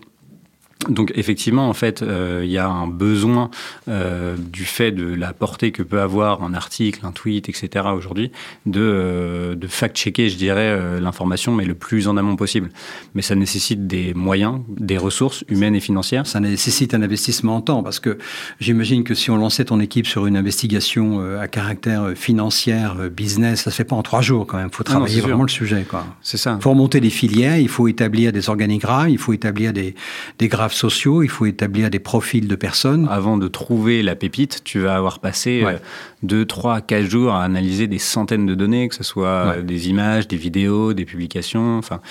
Donc 0.89 1.11
effectivement, 1.15 1.67
en 1.69 1.73
fait, 1.73 2.01
euh, 2.01 2.41
il 2.45 2.51
y 2.51 2.57
a 2.57 2.67
un 2.67 2.87
besoin 2.87 3.49
euh, 3.89 4.35
du 4.37 4.63
fait 4.63 4.91
de 4.91 5.05
la 5.13 5.33
portée 5.33 5.71
que 5.71 5.81
peut 5.81 5.99
avoir 5.99 6.43
un 6.43 6.53
article, 6.53 6.99
un 7.03 7.11
tweet, 7.11 7.49
etc. 7.49 7.87
aujourd'hui, 7.95 8.31
de, 8.65 8.79
euh, 8.79 9.55
de 9.55 9.67
fact-checker, 9.67 10.29
je 10.29 10.37
dirais, 10.37 10.99
l'information, 11.01 11.53
mais 11.53 11.65
le 11.65 11.73
plus 11.73 12.07
en 12.07 12.15
amont 12.15 12.35
possible. 12.35 12.69
Mais 13.15 13.21
ça 13.21 13.35
nécessite 13.35 13.87
des 13.87 14.13
moyens, 14.13 14.59
des 14.69 14.97
ressources 14.97 15.43
humaines 15.49 15.75
et 15.75 15.79
financières. 15.79 16.27
Ça 16.27 16.39
nécessite 16.39 16.93
un 16.93 17.01
investissement 17.01 17.57
en 17.57 17.61
temps 17.61 17.81
parce 17.83 17.99
que 17.99 18.17
j'imagine 18.59 19.03
que 19.03 19.15
si 19.15 19.31
on 19.31 19.37
lançait 19.37 19.65
ton 19.65 19.79
équipe 19.79 20.05
sur 20.05 20.27
une 20.27 20.37
investigation 20.37 21.19
à 21.39 21.47
caractère 21.47 22.11
financière, 22.15 22.97
business, 23.09 23.63
ça 23.63 23.71
se 23.71 23.75
fait 23.75 23.83
pas 23.83 23.95
en 23.95 24.03
trois 24.03 24.21
jours 24.21 24.45
quand 24.45 24.57
même. 24.57 24.69
Il 24.71 24.75
faut 24.75 24.83
Ah 24.87 24.91
non, 24.91 24.99
travailler 24.99 25.15
sûr. 25.19 25.27
vraiment 25.27 25.43
le 25.43 25.49
sujet. 25.49 25.85
C'est 26.21 26.37
ça. 26.37 26.55
Il 26.59 26.61
faut 26.61 26.69
remonter 26.69 27.01
des 27.01 27.09
filières, 27.09 27.57
il 27.57 27.69
faut 27.69 27.87
établir 27.87 28.31
des 28.31 28.49
organigrammes, 28.49 29.09
il 29.09 29.17
faut 29.17 29.33
établir 29.33 29.73
des, 29.73 29.95
des 30.37 30.47
graphes 30.47 30.66
sociaux, 30.73 31.23
il 31.23 31.29
faut 31.29 31.45
établir 31.45 31.89
des 31.89 31.99
profils 31.99 32.47
de 32.47 32.55
personnes. 32.55 33.07
Avant 33.09 33.37
de 33.37 33.47
trouver 33.47 34.01
la 34.03 34.15
pépite, 34.15 34.63
tu 34.63 34.79
vas 34.79 34.95
avoir 34.95 35.19
passé 35.19 35.63
Ouais. 35.65 35.73
euh, 35.75 35.77
deux, 36.23 36.45
trois, 36.45 36.81
quatre 36.81 37.05
jours 37.05 37.33
à 37.33 37.43
analyser 37.43 37.87
des 37.87 37.99
centaines 37.99 38.45
de 38.45 38.55
données, 38.55 38.87
que 38.89 38.95
ce 38.95 39.03
soit 39.03 39.27
euh, 39.27 39.55
Ouais. 39.57 39.63
des 39.63 39.89
images, 39.89 40.27
des 40.27 40.37
vidéos, 40.37 40.93
des 40.93 41.05
publications. 41.05 41.77
Enfin, 41.77 42.01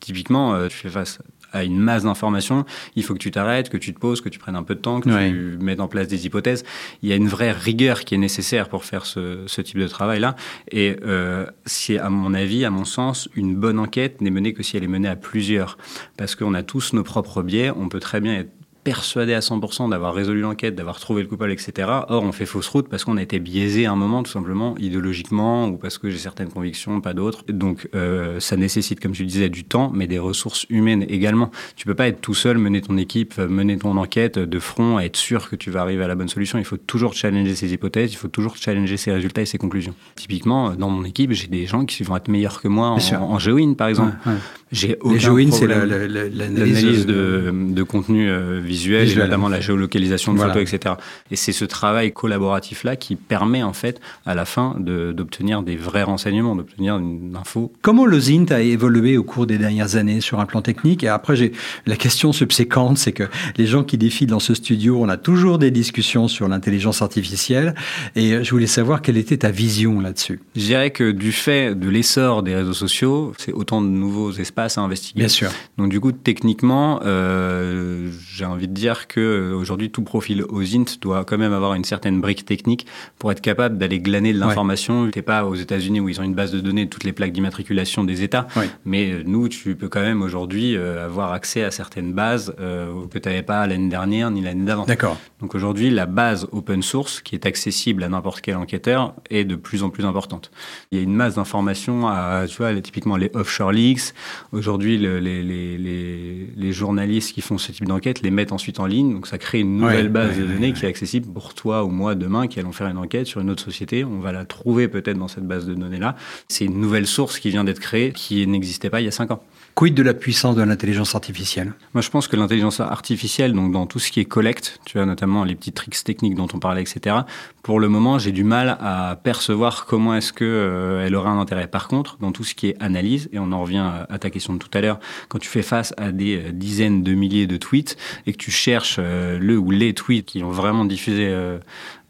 typiquement, 0.00 0.54
euh, 0.54 0.68
tu 0.68 0.76
fais 0.76 0.88
face 0.90 1.18
à 1.54 1.64
une 1.64 1.78
masse 1.78 2.02
d'informations. 2.02 2.66
Il 2.96 3.02
faut 3.04 3.14
que 3.14 3.18
tu 3.18 3.30
t'arrêtes, 3.30 3.70
que 3.70 3.76
tu 3.78 3.94
te 3.94 3.98
poses, 3.98 4.20
que 4.20 4.28
tu 4.28 4.38
prennes 4.38 4.56
un 4.56 4.62
peu 4.62 4.74
de 4.74 4.80
temps, 4.80 5.00
que 5.00 5.08
Ouais. 5.08 5.30
tu 5.30 5.56
mettes 5.60 5.80
en 5.80 5.88
place 5.88 6.08
des 6.08 6.26
hypothèses. 6.26 6.64
Il 7.02 7.08
y 7.08 7.12
a 7.12 7.16
une 7.16 7.28
vraie 7.28 7.52
rigueur 7.52 8.00
qui 8.04 8.14
est 8.14 8.18
nécessaire 8.18 8.68
pour 8.68 8.84
faire 8.84 9.06
ce, 9.06 9.44
ce 9.46 9.60
type 9.62 9.78
de 9.78 9.88
travail-là. 9.88 10.36
Et 10.70 10.96
euh, 11.06 11.46
c'est, 11.64 11.98
à 11.98 12.10
mon 12.10 12.34
avis, 12.34 12.64
à 12.64 12.70
mon 12.70 12.84
sens, 12.84 13.28
une 13.34 13.54
bonne 13.56 13.78
enquête 13.78 14.20
n'est 14.20 14.30
menée 14.30 14.52
que 14.52 14.62
si 14.62 14.76
elle 14.76 14.84
est 14.84 14.88
menée 14.88 15.08
à 15.08 15.16
plusieurs. 15.16 15.78
Parce 16.16 16.34
qu'on 16.34 16.54
a 16.54 16.62
tous 16.62 16.92
nos 16.92 17.04
propres 17.04 17.42
biais. 17.42 17.70
On 17.74 17.88
peut 17.88 18.00
très 18.00 18.20
bien 18.20 18.34
être 18.34 18.50
persuadé 18.84 19.32
à 19.34 19.40
100% 19.40 19.88
d'avoir 19.90 20.14
résolu 20.14 20.40
l'enquête, 20.42 20.74
d'avoir 20.74 21.00
trouvé 21.00 21.22
le 21.22 21.28
coupable, 21.28 21.50
etc. 21.52 21.88
Or, 22.08 22.22
on 22.22 22.32
fait 22.32 22.46
fausse 22.46 22.68
route 22.68 22.88
parce 22.88 23.04
qu'on 23.04 23.16
a 23.16 23.22
été 23.22 23.38
biaisé 23.40 23.86
à 23.86 23.92
un 23.92 23.96
moment, 23.96 24.22
tout 24.22 24.30
simplement, 24.30 24.76
idéologiquement, 24.78 25.66
ou 25.68 25.76
parce 25.76 25.98
que 25.98 26.10
j'ai 26.10 26.18
certaines 26.18 26.48
convictions, 26.50 27.00
pas 27.00 27.14
d'autres. 27.14 27.44
Donc, 27.48 27.88
euh, 27.94 28.38
ça 28.40 28.56
nécessite, 28.56 29.00
comme 29.00 29.12
tu 29.12 29.24
disais, 29.24 29.48
du 29.48 29.64
temps, 29.64 29.90
mais 29.94 30.06
des 30.06 30.18
ressources 30.18 30.66
humaines 30.70 31.04
également. 31.08 31.50
Tu 31.76 31.86
peux 31.86 31.94
pas 31.94 32.08
être 32.08 32.20
tout 32.20 32.34
seul, 32.34 32.58
mener 32.58 32.80
ton 32.82 32.96
équipe, 32.98 33.34
euh, 33.38 33.48
mener 33.48 33.78
ton 33.78 33.96
enquête 33.96 34.38
de 34.38 34.58
front, 34.58 34.98
être 34.98 35.16
sûr 35.16 35.48
que 35.48 35.56
tu 35.56 35.70
vas 35.70 35.80
arriver 35.80 36.04
à 36.04 36.08
la 36.08 36.14
bonne 36.14 36.28
solution. 36.28 36.58
Il 36.58 36.64
faut 36.64 36.76
toujours 36.76 37.14
challenger 37.14 37.54
ses 37.54 37.72
hypothèses, 37.72 38.12
il 38.12 38.16
faut 38.16 38.28
toujours 38.28 38.56
challenger 38.56 38.96
ses 38.96 39.12
résultats 39.12 39.42
et 39.42 39.46
ses 39.46 39.58
conclusions. 39.58 39.94
Typiquement, 40.14 40.70
euh, 40.70 40.74
dans 40.74 40.90
mon 40.90 41.04
équipe, 41.04 41.32
j'ai 41.32 41.46
des 41.48 41.66
gens 41.66 41.84
qui 41.86 42.02
vont 42.02 42.16
être 42.16 42.28
meilleurs 42.28 42.60
que 42.60 42.68
moi 42.68 42.88
en, 42.88 42.98
en 43.22 43.38
géoïne, 43.38 43.76
par 43.76 43.88
exemple. 43.88 44.14
Ouais, 44.26 44.32
ouais. 44.32 44.38
J'ai 44.72 44.96
aucun 45.00 45.14
Les 45.14 45.20
joins, 45.20 45.50
c'est 45.52 45.66
la- 45.68 45.86
la- 45.86 46.08
L'analyse 46.08 47.06
de, 47.06 47.52
de 47.70 47.82
contenu 47.84 48.28
euh, 48.28 48.58
visuel, 48.60 48.73
Visuel. 48.74 49.10
et 49.10 49.14
notamment 49.14 49.48
la 49.48 49.60
géolocalisation 49.60 50.32
de 50.32 50.38
Voilà. 50.38 50.52
photos, 50.54 50.72
etc. 50.72 50.94
Et 51.30 51.36
c'est 51.36 51.52
ce 51.52 51.64
travail 51.64 52.12
collaboratif-là 52.12 52.96
qui 52.96 53.16
permet, 53.16 53.62
en 53.62 53.72
fait, 53.72 54.00
à 54.26 54.34
la 54.34 54.44
fin, 54.44 54.76
de- 54.78 55.12
d'obtenir 55.12 55.62
des 55.62 55.76
vrais 55.76 56.02
renseignements, 56.02 56.56
d'obtenir 56.56 56.96
une 56.98 57.36
info. 57.40 57.72
Comment 57.82 58.06
le 58.06 58.18
ZINT 58.18 58.46
a 58.50 58.60
évolué 58.60 59.16
au 59.16 59.22
cours 59.24 59.46
des 59.46 59.58
dernières 59.58 59.96
années 59.96 60.20
sur 60.20 60.40
un 60.40 60.46
plan 60.46 60.62
technique? 60.62 61.04
Et 61.04 61.08
après, 61.08 61.36
j'ai 61.36 61.52
la 61.86 61.96
question 61.96 62.32
subséquente, 62.32 62.98
c'est 62.98 63.12
que 63.12 63.24
les 63.56 63.66
gens 63.66 63.84
qui 63.84 63.96
défilent 63.98 64.28
dans 64.28 64.40
ce 64.40 64.54
studio, 64.54 64.98
on 65.00 65.08
a 65.08 65.16
toujours 65.16 65.58
des 65.58 65.70
discussions 65.70 66.28
sur 66.28 66.48
l'intelligence 66.48 67.02
artificielle. 67.02 67.74
Et 68.16 68.42
je 68.44 68.50
voulais 68.50 68.66
savoir 68.66 69.02
quelle 69.02 69.16
était 69.16 69.36
ta 69.38 69.50
vision 69.50 70.00
là-dessus. 70.00 70.40
Je 70.56 70.60
dirais 70.62 70.90
que 70.90 71.10
du 71.10 71.32
fait 71.32 71.74
de 71.78 71.88
l'essor 71.88 72.42
des 72.42 72.54
réseaux 72.54 72.72
sociaux, 72.72 73.32
c'est 73.38 73.52
autant 73.52 73.80
de 73.82 73.86
nouveaux 73.88 74.32
espaces 74.32 74.78
à 74.78 74.80
investiguer. 74.82 75.20
Bien 75.20 75.28
sûr. 75.28 75.50
Donc 75.78 75.90
du 75.90 76.00
coup, 76.00 76.12
techniquement, 76.12 77.00
euh, 77.04 78.10
j'ai 78.34 78.44
envie 78.44 78.63
de 78.66 78.72
dire 78.72 79.06
que 79.08 79.20
euh, 79.20 79.54
aujourd'hui, 79.56 79.90
tout 79.90 80.02
profil 80.02 80.44
OSINT 80.48 80.84
doit 81.00 81.24
quand 81.24 81.38
même 81.38 81.52
avoir 81.52 81.74
une 81.74 81.84
certaine 81.84 82.20
brique 82.20 82.44
technique 82.44 82.86
pour 83.18 83.30
être 83.32 83.40
capable 83.40 83.78
d'aller 83.78 83.98
glaner 84.00 84.32
de 84.32 84.38
l'information. 84.38 85.10
T'es 85.10 85.22
pas 85.22 85.44
aux 85.44 85.54
États-Unis 85.54 86.00
où 86.00 86.08
ils 86.08 86.20
ont 86.20 86.24
une 86.24 86.34
base 86.34 86.52
de 86.52 86.60
données 86.60 86.84
de 86.86 86.90
toutes 86.90 87.04
les 87.04 87.12
plaques 87.12 87.32
d'immatriculation 87.32 88.04
des 88.04 88.22
États, 88.22 88.46
Ouais. 88.56 88.68
mais 88.84 89.10
euh, 89.12 89.22
nous, 89.26 89.48
tu 89.48 89.74
peux 89.76 89.88
quand 89.88 90.00
même 90.02 90.22
aujourd'hui 90.22 90.76
euh, 90.76 91.04
avoir 91.04 91.32
accès 91.32 91.62
à 91.64 91.70
certaines 91.70 92.12
bases 92.12 92.54
que 92.56 93.18
tu 93.18 93.28
n'avais 93.28 93.42
pas 93.42 93.66
l'année 93.66 93.88
dernière 93.88 94.30
ni 94.30 94.40
l'année 94.40 94.64
d'avant. 94.64 94.84
D'accord. 94.84 95.18
Donc 95.40 95.54
aujourd'hui, 95.54 95.90
la 95.90 96.06
base 96.06 96.46
open 96.52 96.82
source 96.82 97.20
qui 97.20 97.34
est 97.34 97.46
accessible 97.46 98.02
à 98.02 98.08
n'importe 98.08 98.40
quel 98.40 98.56
enquêteur 98.56 99.14
est 99.30 99.44
de 99.44 99.56
plus 99.56 99.82
en 99.82 99.90
plus 99.90 100.04
importante. 100.04 100.50
Il 100.90 100.98
y 100.98 101.00
a 101.00 101.04
une 101.04 101.14
masse 101.14 101.34
d'informations, 101.34 102.06
à, 102.08 102.44
tu 102.48 102.56
vois, 102.58 102.74
typiquement 102.80 103.16
les 103.16 103.30
offshore 103.34 103.72
leaks. 103.72 104.14
Aujourd'hui, 104.52 104.98
le- 104.98 105.18
les, 105.20 105.42
les, 105.42 105.78
les, 105.78 106.48
les 106.56 106.72
journalistes 106.72 107.32
qui 107.32 107.40
font 107.40 107.58
ce 107.58 107.72
type 107.72 107.86
d'enquête 107.86 108.22
les 108.22 108.30
mettent 108.30 108.52
ensuite 108.54 108.80
en 108.80 108.86
ligne. 108.86 109.12
Donc 109.14 109.26
ça 109.26 109.38
crée 109.38 109.60
une 109.60 109.76
nouvelle 109.76 110.06
Ouais, 110.06 110.10
base 110.10 110.36
ouais, 110.36 110.42
de 110.42 110.46
données 110.46 110.68
ouais. 110.68 110.72
qui 110.72 110.86
est 110.86 110.88
accessible 110.88 111.32
pour 111.32 111.54
toi 111.54 111.84
ou 111.84 111.88
moi 111.90 112.14
demain 112.14 112.46
qui 112.46 112.58
allons 112.60 112.72
faire 112.72 112.86
une 112.88 112.98
enquête 112.98 113.26
sur 113.26 113.40
une 113.40 113.50
autre 113.50 113.62
société. 113.62 114.04
On 114.04 114.20
va 114.20 114.32
la 114.32 114.44
trouver 114.44 114.88
peut-être 114.88 115.18
dans 115.18 115.28
cette 115.28 115.46
base 115.46 115.66
de 115.66 115.74
données-là. 115.74 116.16
C'est 116.48 116.64
une 116.64 116.80
nouvelle 116.80 117.06
source 117.06 117.38
qui 117.38 117.50
vient 117.50 117.64
d'être 117.64 117.80
créée 117.80 118.12
qui 118.12 118.46
n'existait 118.46 118.90
pas 118.90 119.00
il 119.00 119.04
y 119.04 119.08
a 119.08 119.12
cinq 119.12 119.30
ans. 119.30 119.42
Quid 119.74 119.92
de 119.94 120.04
la 120.04 120.14
puissance 120.14 120.54
de 120.54 120.62
l'intelligence 120.62 121.16
artificielle? 121.16 121.72
Moi, 121.94 122.00
je 122.00 122.08
pense 122.08 122.28
que 122.28 122.36
l'intelligence 122.36 122.78
artificielle, 122.78 123.54
donc 123.54 123.72
dans 123.72 123.86
tout 123.86 123.98
ce 123.98 124.12
qui 124.12 124.20
est 124.20 124.24
collecte, 124.24 124.78
tu 124.86 124.98
vois, 124.98 125.04
notamment 125.04 125.42
les 125.42 125.56
petits 125.56 125.72
tricks 125.72 126.04
techniques 126.04 126.36
dont 126.36 126.46
on 126.54 126.60
parlait, 126.60 126.82
etc., 126.82 127.16
pour 127.64 127.80
le 127.80 127.88
moment, 127.88 128.20
j'ai 128.20 128.30
du 128.30 128.44
mal 128.44 128.76
à 128.80 129.18
percevoir 129.20 129.86
comment 129.86 130.14
est-ce 130.14 130.32
qu'elle 130.32 130.46
euh, 130.46 131.04
elle 131.04 131.16
aurait 131.16 131.30
un 131.30 131.40
intérêt. 131.40 131.66
Par 131.66 131.88
contre, 131.88 132.18
dans 132.20 132.30
tout 132.30 132.44
ce 132.44 132.54
qui 132.54 132.68
est 132.68 132.76
analyse, 132.80 133.28
et 133.32 133.40
on 133.40 133.50
en 133.50 133.62
revient 133.62 133.90
à 134.08 134.18
ta 134.20 134.30
question 134.30 134.52
de 134.52 134.58
tout 134.58 134.68
à 134.74 134.80
l'heure, 134.80 135.00
quand 135.28 135.40
tu 135.40 135.48
fais 135.48 135.62
face 135.62 135.92
à 135.96 136.12
des 136.12 136.36
euh, 136.36 136.52
dizaines 136.52 137.02
de 137.02 137.14
milliers 137.14 137.48
de 137.48 137.56
tweets 137.56 137.96
et 138.26 138.32
que 138.32 138.38
tu 138.38 138.52
cherches 138.52 138.98
euh, 139.00 139.40
le 139.40 139.58
ou 139.58 139.72
les 139.72 139.92
tweets 139.92 140.26
qui 140.26 140.44
ont 140.44 140.52
vraiment 140.52 140.84
diffusé 140.84 141.34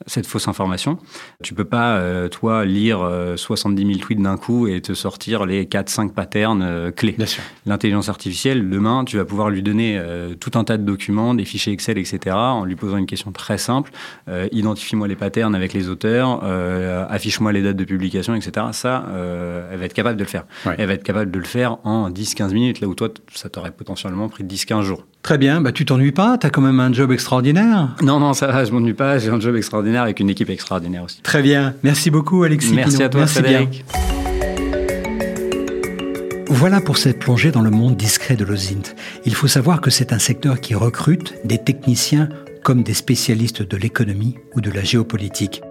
cette 0.06 0.26
fausse 0.26 0.48
information. 0.48 0.98
Tu 1.42 1.54
peux 1.54 1.64
pas, 1.64 1.96
euh, 1.96 2.28
toi, 2.28 2.64
lire 2.64 2.98
70 3.36 3.82
euh, 3.82 3.86
000 3.86 3.98
tweets 3.98 4.20
d'un 4.20 4.36
coup 4.36 4.66
et 4.66 4.80
te 4.80 4.94
sortir 4.94 5.46
les 5.46 5.64
4-5 5.64 6.12
patterns 6.12 6.62
euh, 6.62 6.90
clés. 6.90 7.16
L'intelligence 7.66 8.08
artificielle, 8.08 8.68
demain, 8.68 9.04
tu 9.04 9.16
vas 9.16 9.24
pouvoir 9.24 9.50
lui 9.50 9.62
donner 9.62 10.00
tout 10.40 10.50
un 10.54 10.64
tas 10.64 10.76
de 10.76 10.82
documents, 10.82 11.34
des 11.34 11.44
fichiers 11.44 11.72
Excel, 11.72 11.98
etc., 11.98 12.36
en 12.36 12.64
lui 12.64 12.76
posant 12.76 12.96
une 12.96 13.06
question 13.06 13.32
très 13.32 13.58
simple. 13.58 13.90
Identifie-moi 14.52 15.08
les 15.08 15.16
patterns 15.16 15.54
avec 15.54 15.72
les 15.72 15.88
auteurs, 15.88 16.44
affiche-moi 17.10 17.52
les 17.52 17.62
dates 17.62 17.76
de 17.76 17.84
publication, 17.84 18.34
etc. 18.34 18.66
Ça, 18.72 19.06
elle 19.70 19.78
va 19.78 19.84
être 19.84 19.94
capable 19.94 20.18
de 20.18 20.24
le 20.24 20.28
faire. 20.28 20.44
Elle 20.78 20.86
va 20.86 20.94
être 20.94 21.02
capable 21.02 21.30
de 21.30 21.38
le 21.38 21.44
faire 21.44 21.78
en 21.84 22.10
10-15 22.10 22.52
minutes, 22.52 22.80
là 22.80 22.88
où 22.88 22.94
toi, 22.94 23.08
ça 23.32 23.48
t'aurait 23.48 23.72
potentiellement 23.72 24.28
pris 24.28 24.44
10-15 24.44 24.82
jours. 24.82 25.04
Très 25.24 25.38
bien, 25.38 25.62
bah, 25.62 25.72
tu 25.72 25.86
t'ennuies 25.86 26.12
pas, 26.12 26.36
tu 26.36 26.46
as 26.46 26.50
quand 26.50 26.60
même 26.60 26.80
un 26.80 26.92
job 26.92 27.10
extraordinaire. 27.10 27.96
Non, 28.02 28.20
non, 28.20 28.34
ça 28.34 28.46
va, 28.48 28.62
je 28.66 28.70
m'ennuie 28.70 28.92
pas, 28.92 29.16
j'ai 29.18 29.30
un 29.30 29.40
job 29.40 29.56
extraordinaire 29.56 30.02
avec 30.02 30.20
une 30.20 30.28
équipe 30.28 30.50
extraordinaire 30.50 31.02
aussi. 31.02 31.22
Très 31.22 31.40
bien, 31.40 31.74
merci 31.82 32.10
beaucoup 32.10 32.42
Alexis. 32.42 32.74
Merci 32.74 33.02
à 33.02 33.08
toi 33.08 33.20
Merci 33.20 33.38
Frédéric. 33.38 33.86
Voilà 36.50 36.82
pour 36.82 36.98
cette 36.98 37.20
plongée 37.20 37.50
dans 37.50 37.62
le 37.62 37.70
monde 37.70 37.96
discret 37.96 38.36
de 38.36 38.44
l'OSINT. 38.44 38.94
Il 39.24 39.34
faut 39.34 39.48
savoir 39.48 39.80
que 39.80 39.88
c'est 39.88 40.12
un 40.12 40.18
secteur 40.18 40.60
qui 40.60 40.74
recrute 40.74 41.34
des 41.46 41.56
techniciens 41.56 42.28
comme 42.62 42.82
des 42.82 42.94
spécialistes 42.94 43.62
de 43.62 43.76
l'économie 43.78 44.36
ou 44.54 44.60
de 44.60 44.70
la 44.70 44.84
géopolitique. 44.84 45.62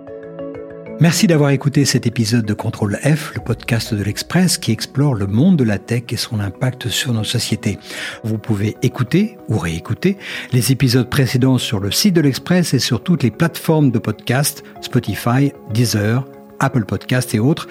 Merci 0.99 1.27
d'avoir 1.27 1.49
écouté 1.49 1.85
cet 1.85 2.07
épisode 2.07 2.45
de 2.45 2.53
Contrôle 2.53 2.97
F, 2.97 3.33
le 3.35 3.41
podcast 3.41 3.93
de 3.93 4.03
l'Express 4.03 4.57
qui 4.57 4.71
explore 4.71 5.15
le 5.15 5.27
monde 5.27 5.57
de 5.57 5.63
la 5.63 5.77
tech 5.77 6.03
et 6.11 6.17
son 6.17 6.39
impact 6.39 6.87
sur 6.87 7.13
nos 7.13 7.23
sociétés. 7.23 7.77
Vous 8.23 8.37
pouvez 8.37 8.77
écouter 8.81 9.37
ou 9.49 9.57
réécouter 9.57 10.17
les 10.53 10.71
épisodes 10.71 11.09
précédents 11.09 11.57
sur 11.57 11.79
le 11.79 11.91
site 11.91 12.15
de 12.15 12.21
l'Express 12.21 12.73
et 12.73 12.79
sur 12.79 13.03
toutes 13.03 13.23
les 13.23 13.31
plateformes 13.31 13.91
de 13.91 13.99
podcast, 13.99 14.63
Spotify, 14.81 15.51
Deezer, 15.73 16.25
Apple 16.59 16.85
Podcast 16.85 17.33
et 17.33 17.39
autres. 17.39 17.67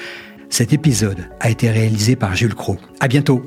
Cet 0.51 0.73
épisode 0.73 1.29
a 1.41 1.49
été 1.49 1.71
réalisé 1.71 2.17
par 2.17 2.35
Jules 2.35 2.55
Cro. 2.55 2.77
À 3.01 3.09
bientôt. 3.09 3.43